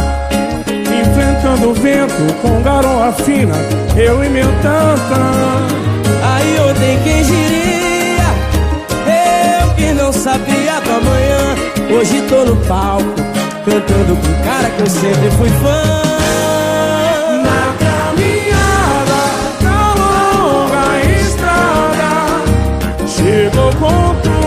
Enfrentando 0.69 1.71
o 1.71 1.73
vento 1.73 2.35
com 2.43 2.61
garoa 2.61 3.13
fina. 3.13 3.55
Eu 3.97 4.23
e 4.23 4.29
meu 4.29 4.49
tantão 4.61 5.79
Aí 6.39 6.61
ontem 6.61 6.99
quem 7.03 7.23
diria, 7.25 8.29
eu 9.61 9.75
que 9.75 9.93
não 9.93 10.13
sabia 10.13 10.81
do 10.81 10.91
amanhã. 10.91 11.57
Hoje 11.91 12.23
tô 12.29 12.45
no 12.45 12.57
palco, 12.67 13.15
cantando 13.65 14.17
com 14.17 14.29
o 14.29 14.45
cara 14.45 14.71
que 14.71 14.81
eu 14.83 14.87
sempre 14.87 15.31
fui 15.37 15.49
fã. 15.49 15.83
Na 17.43 17.75
caminhada 17.85 19.21
da 19.65 19.81
longa 19.95 20.87
estrada, 21.19 22.11
chegou 23.09 23.71
com 23.81 24.38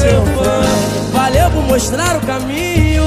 seu 0.00 0.24
fã. 0.26 0.62
Valeu 1.12 1.50
por 1.50 1.62
mostrar 1.64 2.16
o 2.16 2.20
caminho. 2.26 3.04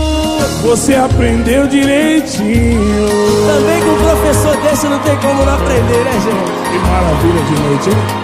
você 0.62 0.96
aprendeu 0.96 1.68
direitinho. 1.68 3.10
Também 3.48 3.82
com 3.82 3.90
um 3.90 4.04
professor 4.04 4.56
desse 4.58 4.88
não 4.88 5.00
tem 5.00 5.18
como 5.18 5.44
não 5.44 5.56
aprender, 5.56 6.04
né, 6.04 6.12
gente? 6.12 6.72
Que 6.72 6.80
maravilha 6.80 7.42
de 7.44 7.62
noite, 7.62 7.90
hein? 7.90 8.24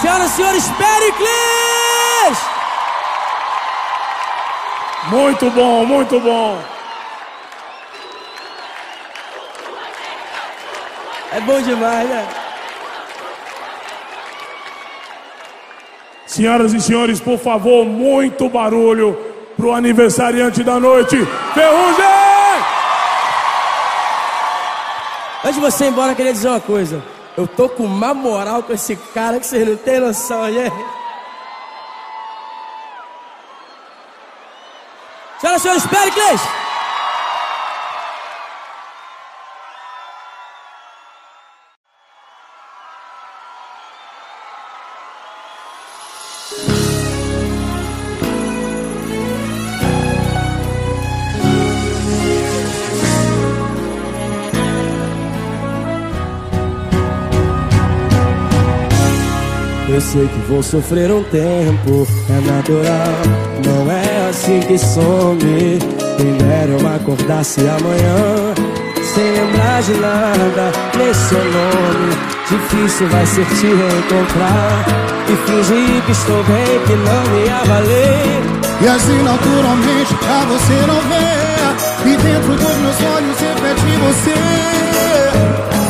Senhoras 0.00 0.30
e 0.30 0.34
senhores, 0.34 0.64
Pericles! 0.70 2.38
Muito 5.10 5.50
bom, 5.50 5.84
muito 5.84 6.20
bom. 6.20 6.58
É 11.32 11.40
bom 11.40 11.60
demais, 11.60 12.08
né? 12.08 12.39
Senhoras 16.30 16.72
e 16.72 16.80
senhores, 16.80 17.18
por 17.18 17.40
favor, 17.40 17.84
muito 17.84 18.48
barulho 18.48 19.18
pro 19.56 19.72
aniversariante 19.72 20.62
da 20.62 20.78
noite, 20.78 21.16
Ferrugem! 21.54 22.04
Antes 25.42 25.56
de 25.56 25.60
você 25.60 25.86
ir 25.86 25.88
embora, 25.88 26.12
eu 26.12 26.14
queria 26.14 26.32
dizer 26.32 26.48
uma 26.48 26.60
coisa. 26.60 27.02
Eu 27.36 27.48
tô 27.48 27.68
com 27.68 27.82
uma 27.82 28.14
moral 28.14 28.62
com 28.62 28.72
esse 28.72 28.94
cara 29.12 29.40
que 29.40 29.46
vocês 29.46 29.66
não 29.66 29.76
têm 29.76 29.98
noção, 29.98 30.46
gente. 30.52 30.72
Senhoras 35.40 35.60
e 35.60 35.62
senhores, 35.62 35.86
Pericles! 35.86 36.69
Eu 59.92 60.00
sei 60.00 60.28
que 60.28 60.38
vou 60.48 60.62
sofrer 60.62 61.10
um 61.10 61.24
tempo, 61.24 62.06
é 62.28 62.40
natural. 62.48 63.20
Não 63.66 63.90
é 63.90 64.28
assim 64.28 64.60
que 64.60 64.78
some. 64.78 65.78
Dera 66.38 66.70
eu 66.70 66.86
acordasse 66.86 67.60
amanhã, 67.60 68.54
sem 69.14 69.32
lembrar 69.32 69.82
de 69.82 69.94
nada, 69.94 70.72
nem 70.96 71.12
seu 71.12 71.38
nome. 71.38 72.14
Difícil 72.48 73.08
vai 73.08 73.26
ser 73.26 73.44
te 73.46 73.66
reencontrar. 73.66 74.86
E 75.28 75.36
fingir 75.46 76.02
que 76.06 76.12
estou 76.12 76.44
bem, 76.44 76.80
que 76.86 76.94
não 76.94 77.22
me 77.34 77.48
avalei. 77.48 78.60
E 78.82 78.86
assim 78.86 79.22
naturalmente 79.22 80.14
pra 80.14 80.40
você 80.46 80.72
não 80.86 81.00
ver 81.02 82.10
E 82.10 82.16
dentro 82.16 82.54
dos 82.54 82.76
meus 82.78 82.96
olhos 83.14 83.38
reflete 83.38 83.96
você 84.06 84.34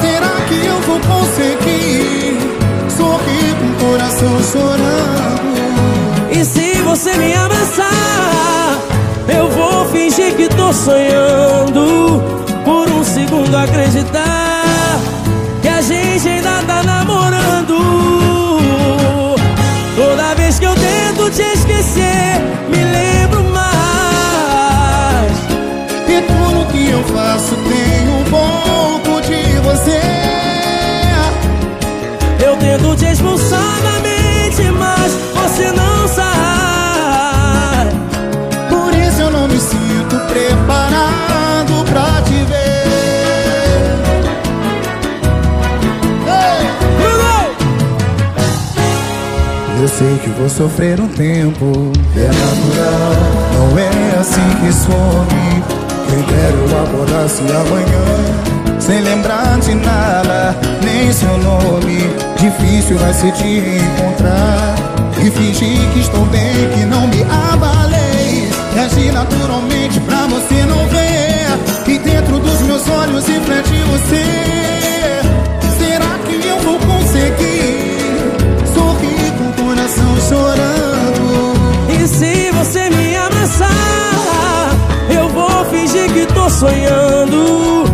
Será 0.01 0.35
que 0.49 0.67
eu 0.67 0.81
vou 0.81 0.99
conseguir 0.99 2.60
Sorrir 3.01 3.55
com 3.59 3.67
o 3.67 3.89
coração 3.89 4.43
chorando 4.43 5.57
E 6.31 6.45
se 6.45 6.83
você 6.83 7.17
me 7.17 7.35
abraçar, 7.35 8.77
eu 9.27 9.49
vou 9.49 9.87
fingir 9.87 10.37
que 10.37 10.47
tô 10.51 10.71
sonhando. 10.71 12.23
Por 12.63 12.91
um 12.91 13.03
segundo 13.03 13.57
acreditar 13.57 14.99
que 15.63 15.69
a 15.69 15.81
gente 15.81 16.29
ainda 16.29 16.63
tá 16.67 16.83
namorando. 16.83 17.79
Toda 19.97 20.35
vez 20.35 20.59
que 20.59 20.67
eu 20.67 20.75
tento 20.75 21.31
te 21.31 21.43
esquecer, 21.43 22.39
me 22.69 22.85
lembro 22.85 23.43
mais. 23.45 25.33
E 26.07 26.21
tudo 26.21 26.71
que 26.71 26.91
eu 26.91 27.03
faço 27.05 27.60
sei 50.01 50.17
que 50.17 50.31
vou 50.31 50.49
sofrer 50.49 50.99
um 50.99 51.09
tempo, 51.09 51.93
é 52.17 52.27
natural. 52.27 53.13
Não 53.53 53.79
é 53.79 54.19
assim 54.19 54.41
que 54.59 54.73
some. 54.73 55.63
Quem 56.09 56.23
dera 56.23 56.57
eu 56.57 56.85
acordasse 56.85 57.43
amanhã, 57.43 58.81
sem 58.81 59.03
lembrar 59.03 59.61
de 59.61 59.75
nada, 59.75 60.57
nem 60.83 61.13
seu 61.13 61.37
nome. 61.37 61.99
Difícil 62.39 62.97
vai 62.97 63.13
ser 63.13 63.31
te 63.33 63.45
encontrar. 63.47 64.75
E 65.23 65.31
fingir 65.31 65.87
que 65.93 66.01
estou 66.01 66.25
bem, 66.27 66.71
que 66.75 66.87
não 66.87 67.07
me 67.07 67.23
abalei. 67.53 68.49
E 68.75 68.79
agir 68.79 69.13
naturalmente 69.13 70.01
pra 70.01 70.27
você 70.29 70.65
não 70.65 70.89
ver. 70.89 71.93
E 71.93 71.99
dentro 71.99 72.39
dos 72.39 72.63
meus 72.63 72.89
olhos 72.89 73.27
reflete 73.27 73.75
você. 73.91 74.60
E 82.03 82.09
se 82.09 82.51
você 82.53 82.89
me 82.89 83.15
abraçar, 83.15 84.71
eu 85.15 85.29
vou 85.29 85.67
fingir 85.67 86.11
que 86.11 86.25
tô 86.33 86.49
sonhando. 86.49 87.85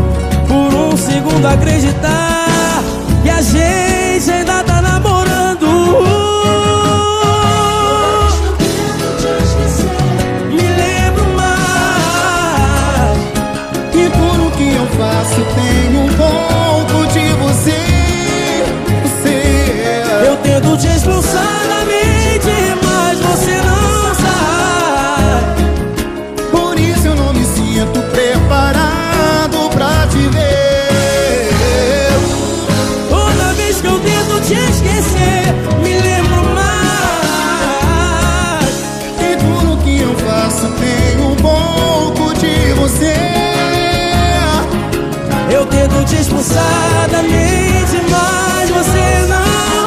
Por 0.47 0.73
um 0.75 0.97
segundo 0.97 1.45
acreditar 1.45 2.85
que 3.25 3.29
a 3.29 3.43
gente 3.43 4.31
ainda 4.31 4.63
tá 4.63 4.81
namorando. 4.81 5.67
Me 10.53 10.69
lembro 10.83 11.25
mais 11.35 13.19
que 13.91 14.07
o 14.07 14.51
que 14.53 14.73
eu 14.73 14.87
faço 14.97 15.41
tenho 15.57 16.05
um 16.05 16.13
pouco 16.15 17.07
de 17.13 17.33
você. 17.43 17.83
você. 19.03 19.31
É. 19.31 20.29
Eu 20.29 20.37
tento 20.37 20.77
te 20.77 20.87
expulsar. 20.95 21.66
Engraçadamente, 46.57 48.01
mas 48.11 48.71
você 48.71 49.27
não, 49.29 49.87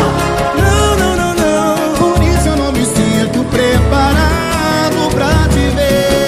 não, 0.55 0.95
não, 0.97 1.15
não, 1.15 1.33
não. 1.33 1.93
Por 1.95 2.23
isso 2.23 2.47
eu 2.47 2.55
não 2.55 2.71
me 2.71 2.85
sinto 2.85 3.43
preparado 3.45 5.09
pra 5.15 5.47
te 5.49 5.69
ver. 5.75 6.19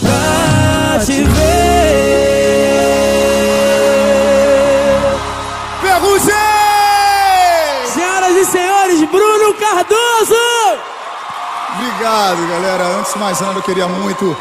Pra 0.00 1.04
te 1.04 1.22
ver. 1.22 1.42
Ferrugem! 5.82 6.32
Senhoras 7.92 8.36
e 8.36 8.44
senhores, 8.46 9.02
Bruno 9.10 9.54
Cardoso! 9.54 10.34
Obrigado, 11.74 12.48
galera. 12.48 12.84
Antes 12.98 13.12
de 13.12 13.18
mais 13.18 13.38
nada, 13.40 13.58
eu 13.58 13.62
queria 13.62 13.86
muito 13.86 14.34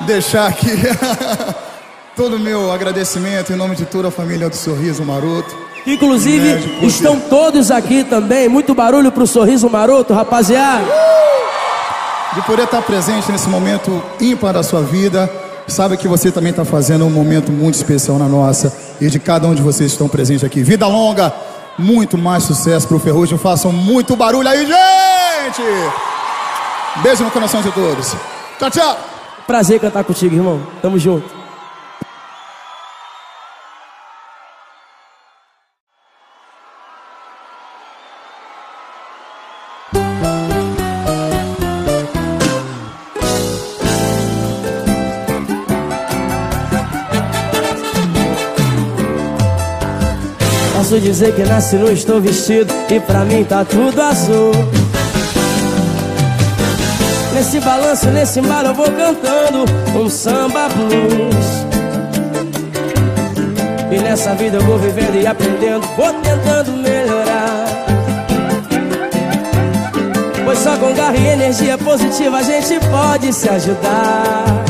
deixar 0.00 0.46
aqui 0.48 0.70
todo 2.16 2.36
o 2.36 2.40
meu 2.40 2.72
agradecimento 2.72 3.52
em 3.52 3.56
nome 3.56 3.76
de 3.76 3.84
toda 3.84 4.08
a 4.08 4.10
família 4.10 4.48
do 4.48 4.56
Sorriso 4.56 5.04
Maroto. 5.04 5.64
Inclusive, 5.86 6.74
poder. 6.74 6.86
estão 6.86 7.20
todos 7.20 7.70
aqui 7.70 8.04
também. 8.04 8.48
Muito 8.48 8.74
barulho 8.74 9.12
pro 9.12 9.26
sorriso 9.26 9.68
maroto, 9.68 10.14
rapaziada. 10.14 10.86
De 12.34 12.42
poder 12.42 12.64
estar 12.64 12.82
presente 12.82 13.30
nesse 13.30 13.48
momento 13.48 14.02
ímpar 14.20 14.54
da 14.54 14.62
sua 14.62 14.80
vida. 14.80 15.30
Sabe 15.68 15.96
que 15.96 16.08
você 16.08 16.30
também 16.30 16.50
está 16.50 16.64
fazendo 16.64 17.04
um 17.04 17.10
momento 17.10 17.52
muito 17.52 17.74
especial 17.74 18.18
na 18.18 18.26
nossa. 18.26 18.74
E 19.00 19.08
de 19.08 19.18
cada 19.18 19.46
um 19.46 19.54
de 19.54 19.62
vocês 19.62 19.90
que 19.90 19.94
estão 19.94 20.08
presentes 20.08 20.42
aqui. 20.42 20.62
Vida 20.62 20.86
longa, 20.86 21.32
muito 21.78 22.16
mais 22.16 22.44
sucesso 22.44 22.88
pro 22.88 22.98
Ferrugem. 22.98 23.36
Façam 23.36 23.70
muito 23.70 24.16
barulho 24.16 24.48
aí, 24.48 24.66
gente! 24.66 25.62
Beijo 27.02 27.24
no 27.24 27.30
coração 27.30 27.60
de 27.60 27.70
todos. 27.72 28.16
Tchau, 28.58 28.70
tchau! 28.70 29.13
Prazer 29.46 29.78
cantar 29.78 30.04
contigo, 30.04 30.34
irmão. 30.34 30.60
Tamo 30.80 30.98
junto. 30.98 31.44
Posso 50.74 51.00
dizer 51.00 51.34
que 51.34 51.42
nasci 51.42 51.76
no 51.76 51.90
estou 51.90 52.20
vestido 52.20 52.72
e 52.90 53.00
pra 53.00 53.24
mim 53.24 53.42
tá 53.42 53.64
tudo 53.64 54.00
azul. 54.00 54.52
Nesse 57.44 57.60
balanço, 57.60 58.06
nesse 58.06 58.40
embalo 58.40 58.68
eu 58.68 58.74
vou 58.74 58.86
cantando 58.86 59.66
um 59.94 60.08
samba 60.08 60.66
blues. 60.70 61.46
E 63.92 63.98
nessa 63.98 64.34
vida 64.34 64.56
eu 64.56 64.62
vou 64.62 64.78
vivendo 64.78 65.14
e 65.20 65.26
aprendendo, 65.26 65.86
vou 65.94 66.10
tentando 66.22 66.72
melhorar. 66.72 67.66
Pois 70.42 70.58
só 70.58 70.74
com 70.78 70.94
garra 70.94 71.18
e 71.18 71.26
energia 71.26 71.76
positiva 71.76 72.38
a 72.38 72.42
gente 72.42 72.80
pode 72.86 73.30
se 73.30 73.46
ajudar. 73.46 74.64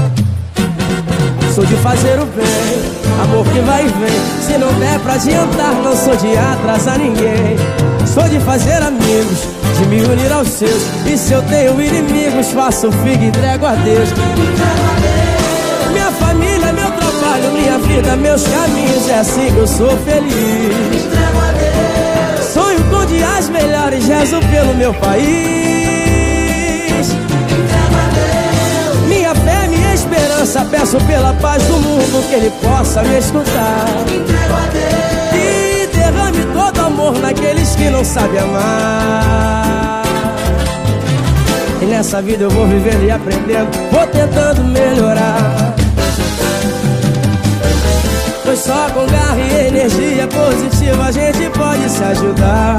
Sou 1.55 1.65
de 1.65 1.77
fazer 1.77 2.19
o 2.19 2.27
bem, 2.27 3.23
amor 3.23 3.47
que 3.53 3.61
vai 3.61 3.85
e 3.85 3.89
vem. 3.89 4.43
Se 4.49 4.59
não 4.59 4.75
der 4.81 4.99
pra 4.99 5.15
adiantar, 5.15 5.75
não 5.75 5.95
sou 5.95 6.17
de 6.17 6.37
atrasar 6.37 6.99
ninguém. 6.99 7.84
Sou 8.15 8.29
de 8.29 8.39
fazer 8.39 8.81
amigos, 8.81 9.41
de 9.77 9.87
me 9.89 10.01
unir 10.05 10.31
aos 10.31 10.47
seus. 10.47 10.85
E 11.05 11.19
se 11.19 11.33
eu 11.33 11.43
tenho 11.43 11.73
inimigos, 11.83 12.53
faço 12.53 12.93
figo 12.93 13.25
e 13.25 13.27
entrego 13.27 13.67
a 13.67 13.75
Deus. 13.75 14.09
Minha 15.91 16.13
família, 16.13 16.73
meu 16.73 16.93
trabalho, 16.93 17.51
minha 17.53 17.77
vida, 17.79 18.15
meus 18.15 18.45
caminhos. 18.45 19.09
É 19.09 19.19
assim 19.19 19.53
que 19.53 19.59
eu 19.59 19.67
sou 19.67 19.99
feliz. 20.05 21.03
Sonho 22.53 22.85
com 22.89 23.05
dias 23.07 23.49
melhores, 23.49 24.07
rezo 24.07 24.39
pelo 24.49 24.75
meu 24.75 24.95
país. 24.95 25.25
Minha 29.09 29.35
fé, 29.35 29.67
minha 29.67 29.93
esperança, 29.93 30.65
peço 30.71 30.99
pela 31.09 31.33
paz 31.43 31.61
do 31.65 31.81
mundo 31.81 32.29
que 32.29 32.35
ele 32.37 32.53
possa 32.63 33.03
me 33.03 33.19
escutar. 33.19 33.87
Amor 37.05 37.21
naqueles 37.21 37.77
que 37.77 37.91
não 37.91 38.03
sabem 38.03 38.39
amar. 38.39 40.05
E 41.83 41.85
nessa 41.85 42.23
vida 42.23 42.45
eu 42.45 42.51
vou 42.51 42.67
vivendo 42.67 43.05
e 43.05 43.11
aprendendo, 43.11 43.69
vou 43.93 44.07
tentando 44.07 44.65
melhorar. 44.65 45.75
Pois 48.43 48.59
só 48.59 48.89
com 48.95 49.05
garra 49.05 49.37
e 49.37 49.67
energia 49.67 50.27
positiva 50.29 51.05
a 51.05 51.13
gente 51.13 51.51
pode 51.51 51.91
se 51.91 52.03
ajudar. 52.05 52.79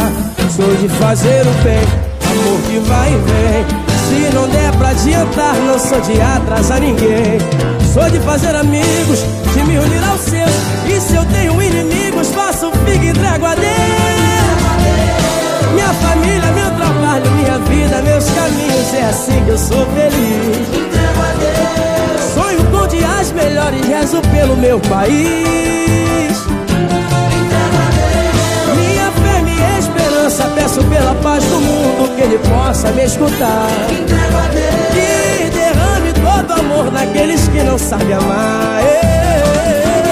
Sou 0.56 0.76
de 0.76 0.89
fazer 0.89 1.41
o 1.41 1.64
bem, 1.64 1.84
amor 2.31 2.60
que 2.61 2.80
vai 2.80 3.10
e 3.10 3.18
vem. 3.18 3.64
Se 4.10 4.34
não 4.34 4.47
der 4.49 4.72
pra 4.80 4.89
adiantar, 4.89 5.53
não 5.68 5.77
sou 5.77 6.02
de 6.02 6.19
atrasar 6.19 6.80
ninguém. 6.80 7.38
Sou 7.93 8.10
de 8.10 8.19
fazer 8.22 8.56
amigos, 8.56 9.19
de 9.53 9.64
me 9.65 9.77
unir 9.77 10.03
aos 10.03 10.22
seus. 10.22 10.49
E 10.88 10.99
se 10.99 11.14
eu 11.14 11.23
tenho 11.26 11.61
inimigos, 11.61 12.30
faço 12.30 12.72
figo 12.88 13.03
e 13.03 13.10
entrego 13.10 13.45
a 13.45 13.53
Deus. 13.53 14.05
Minha 15.86 15.94
família, 15.94 16.52
meu 16.52 16.72
trabalho, 16.72 17.32
minha 17.34 17.60
vida, 17.60 18.02
meus 18.02 18.26
caminhos. 18.32 18.94
É 18.95 19.03
assim 19.03 19.45
que 19.45 19.52
eu 19.52 19.57
sou 19.57 19.86
feliz. 19.94 20.68
Sonho 22.34 22.66
com 22.72 22.88
dias 22.88 23.32
melhores, 23.34 23.86
rezo 23.86 24.20
pelo 24.34 24.57
meu 24.57 24.80
país. 24.80 26.44
Minha 28.76 29.12
fé, 29.12 29.41
minha 29.44 29.78
esperança, 29.78 30.49
peço 30.56 30.84
pela 30.86 31.14
paz 31.22 31.44
do 31.44 31.60
mundo 31.60 32.16
que 32.16 32.22
ele 32.24 32.40
possa 32.40 32.90
me 32.90 33.03
escutar. 33.03 33.68
E 34.95 35.49
derrame 35.52 36.14
todo 36.14 36.60
amor 36.62 36.91
naqueles 36.91 37.48
que 37.48 37.62
não 37.62 37.78
sabem 37.78 38.14
amar. 38.14 38.82
Minha 38.82 40.05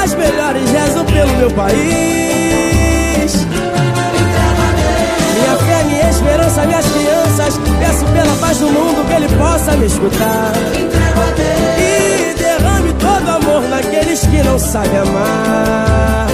Dias 0.00 0.14
melhores, 0.14 0.70
rezo 0.70 1.04
pelo 1.04 1.36
meu 1.36 1.50
país. 1.50 1.76
Minha 5.34 5.56
fé, 5.58 5.84
minha 5.84 6.08
esperança, 6.08 6.64
minhas 6.64 6.86
crianças. 6.86 7.60
Peço 7.78 8.06
pela 8.06 8.34
paz 8.36 8.56
do 8.56 8.66
mundo 8.68 9.06
que 9.06 9.12
ele 9.12 9.28
possa 9.36 9.76
me 9.76 9.84
escutar. 9.84 10.52
E 11.78 12.34
derrame 12.34 12.94
todo 12.94 13.28
amor 13.28 13.60
naqueles 13.68 14.20
que 14.20 14.42
não 14.42 14.58
sabem 14.58 15.00
amar. 15.00 16.28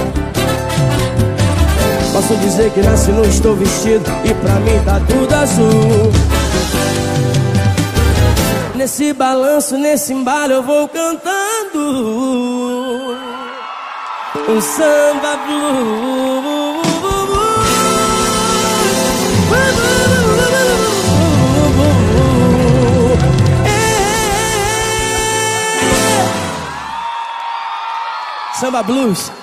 Posso 2.13 2.35
dizer 2.37 2.71
que 2.71 2.79
nasci 2.79 3.11
não 3.11 3.25
estou 3.25 3.53
vestido 3.53 4.09
e 4.23 4.33
pra 4.33 4.53
mim 4.61 4.79
tá 4.85 5.01
tudo 5.09 5.33
azul. 5.35 6.13
Nesse 8.75 9.11
balanço, 9.11 9.77
nesse 9.77 10.13
embalo 10.13 10.53
eu 10.53 10.63
vou 10.63 10.87
cantando 10.87 12.26
um 14.47 14.61
samba 14.61 15.37
blue. 15.45 16.37
Samba 28.59 28.81
Blues. 28.81 29.36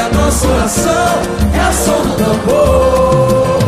a 0.00 0.08
nossa 0.08 0.48
oração 0.48 1.22
é 1.54 1.60
a 1.60 1.72
som 1.72 2.02
do 2.02 2.16
tambor. 2.16 3.60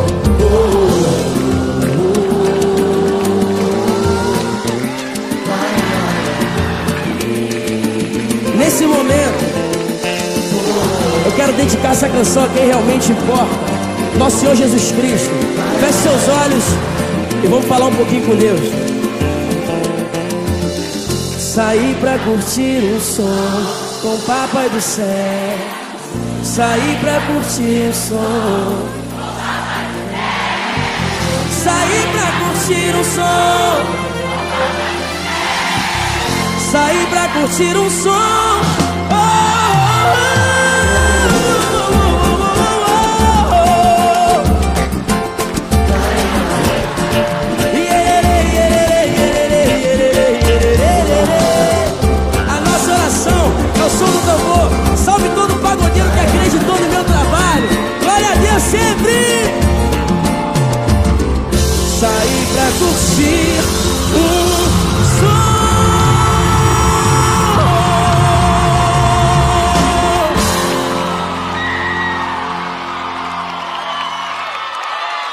Nesse 8.57 8.87
momento, 8.87 9.45
eu 11.27 11.33
quero 11.33 11.53
dedicar 11.53 11.93
essa 11.93 12.09
canção 12.09 12.45
a 12.45 12.49
quem 12.49 12.67
realmente 12.67 13.13
importa. 13.13 13.73
Nosso 14.19 14.41
Senhor 14.41 14.55
Jesus 14.55 14.93
Cristo. 14.93 15.31
Feche 15.81 15.99
seus 15.99 16.29
olhos 16.29 16.65
e 17.45 17.47
vamos 17.49 17.67
falar 17.67 17.87
um 17.87 17.95
pouquinho 17.95 18.25
com 18.25 18.37
Deus. 18.37 18.61
Saí 21.39 21.95
pra 22.01 22.19
curtir 22.21 22.83
o 22.97 23.01
som 23.01 23.83
com 24.01 24.15
o 24.15 24.19
Papai 24.23 24.71
do 24.71 24.81
Céu. 24.81 25.52
Saí 26.55 26.99
pra 27.01 27.19
curtir 27.23 27.89
o 27.89 27.95
som. 27.95 28.87
Saí 31.65 32.09
pra 32.13 32.27
curtir 32.41 32.95
o 32.95 33.05
som. 33.05 33.87
Saí 36.71 37.07
pra 37.07 37.29
curtir 37.29 37.75
o 37.75 37.89
som. 37.91 38.72
sentir. 63.23 63.63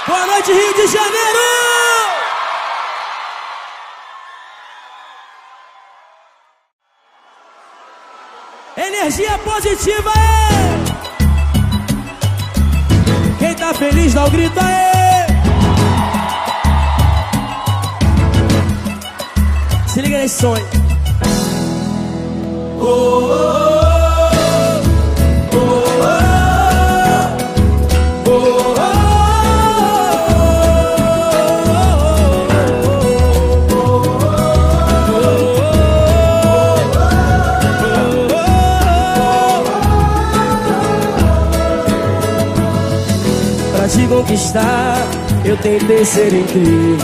Boa 0.07 0.25
noite, 0.25 0.51
Rio 0.51 0.73
de 0.73 0.87
Janeiro! 0.87 1.39
Energia 8.77 9.37
positiva. 9.39 10.11
É! 10.11 10.49
Quem 13.39 13.53
tá 13.55 13.73
feliz 13.73 14.13
dá 14.13 14.25
o 14.25 14.29
grito 14.31 14.59
aí. 14.59 14.78
corações. 20.39 20.63
Oh, 22.81 22.81
oh, 22.81 22.85
oh, 25.55 25.59
te 43.89 44.07
conquistar, 44.07 45.05
eu 45.43 45.57
tentei 45.57 46.05
ser 46.05 46.33
incrível. 46.33 46.99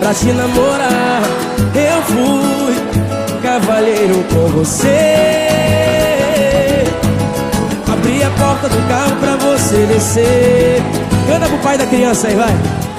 Pra 0.00 0.12
te 0.14 0.32
namorar 0.32 1.01
fui 2.06 2.74
cavaleiro 3.42 4.24
com 4.32 4.46
você. 4.48 4.86
Abri 7.92 8.22
a 8.22 8.30
porta 8.30 8.68
do 8.68 8.88
carro 8.88 9.16
pra 9.16 9.36
você 9.36 9.86
descer. 9.86 10.82
Canta 11.26 11.46
pro 11.46 11.58
pai 11.58 11.78
da 11.78 11.86
criança 11.86 12.28
aí, 12.28 12.34
vai. 12.34 12.91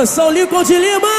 canção 0.00 0.30
Lincoln 0.30 0.62
de 0.62 0.78
Lima. 0.78 1.09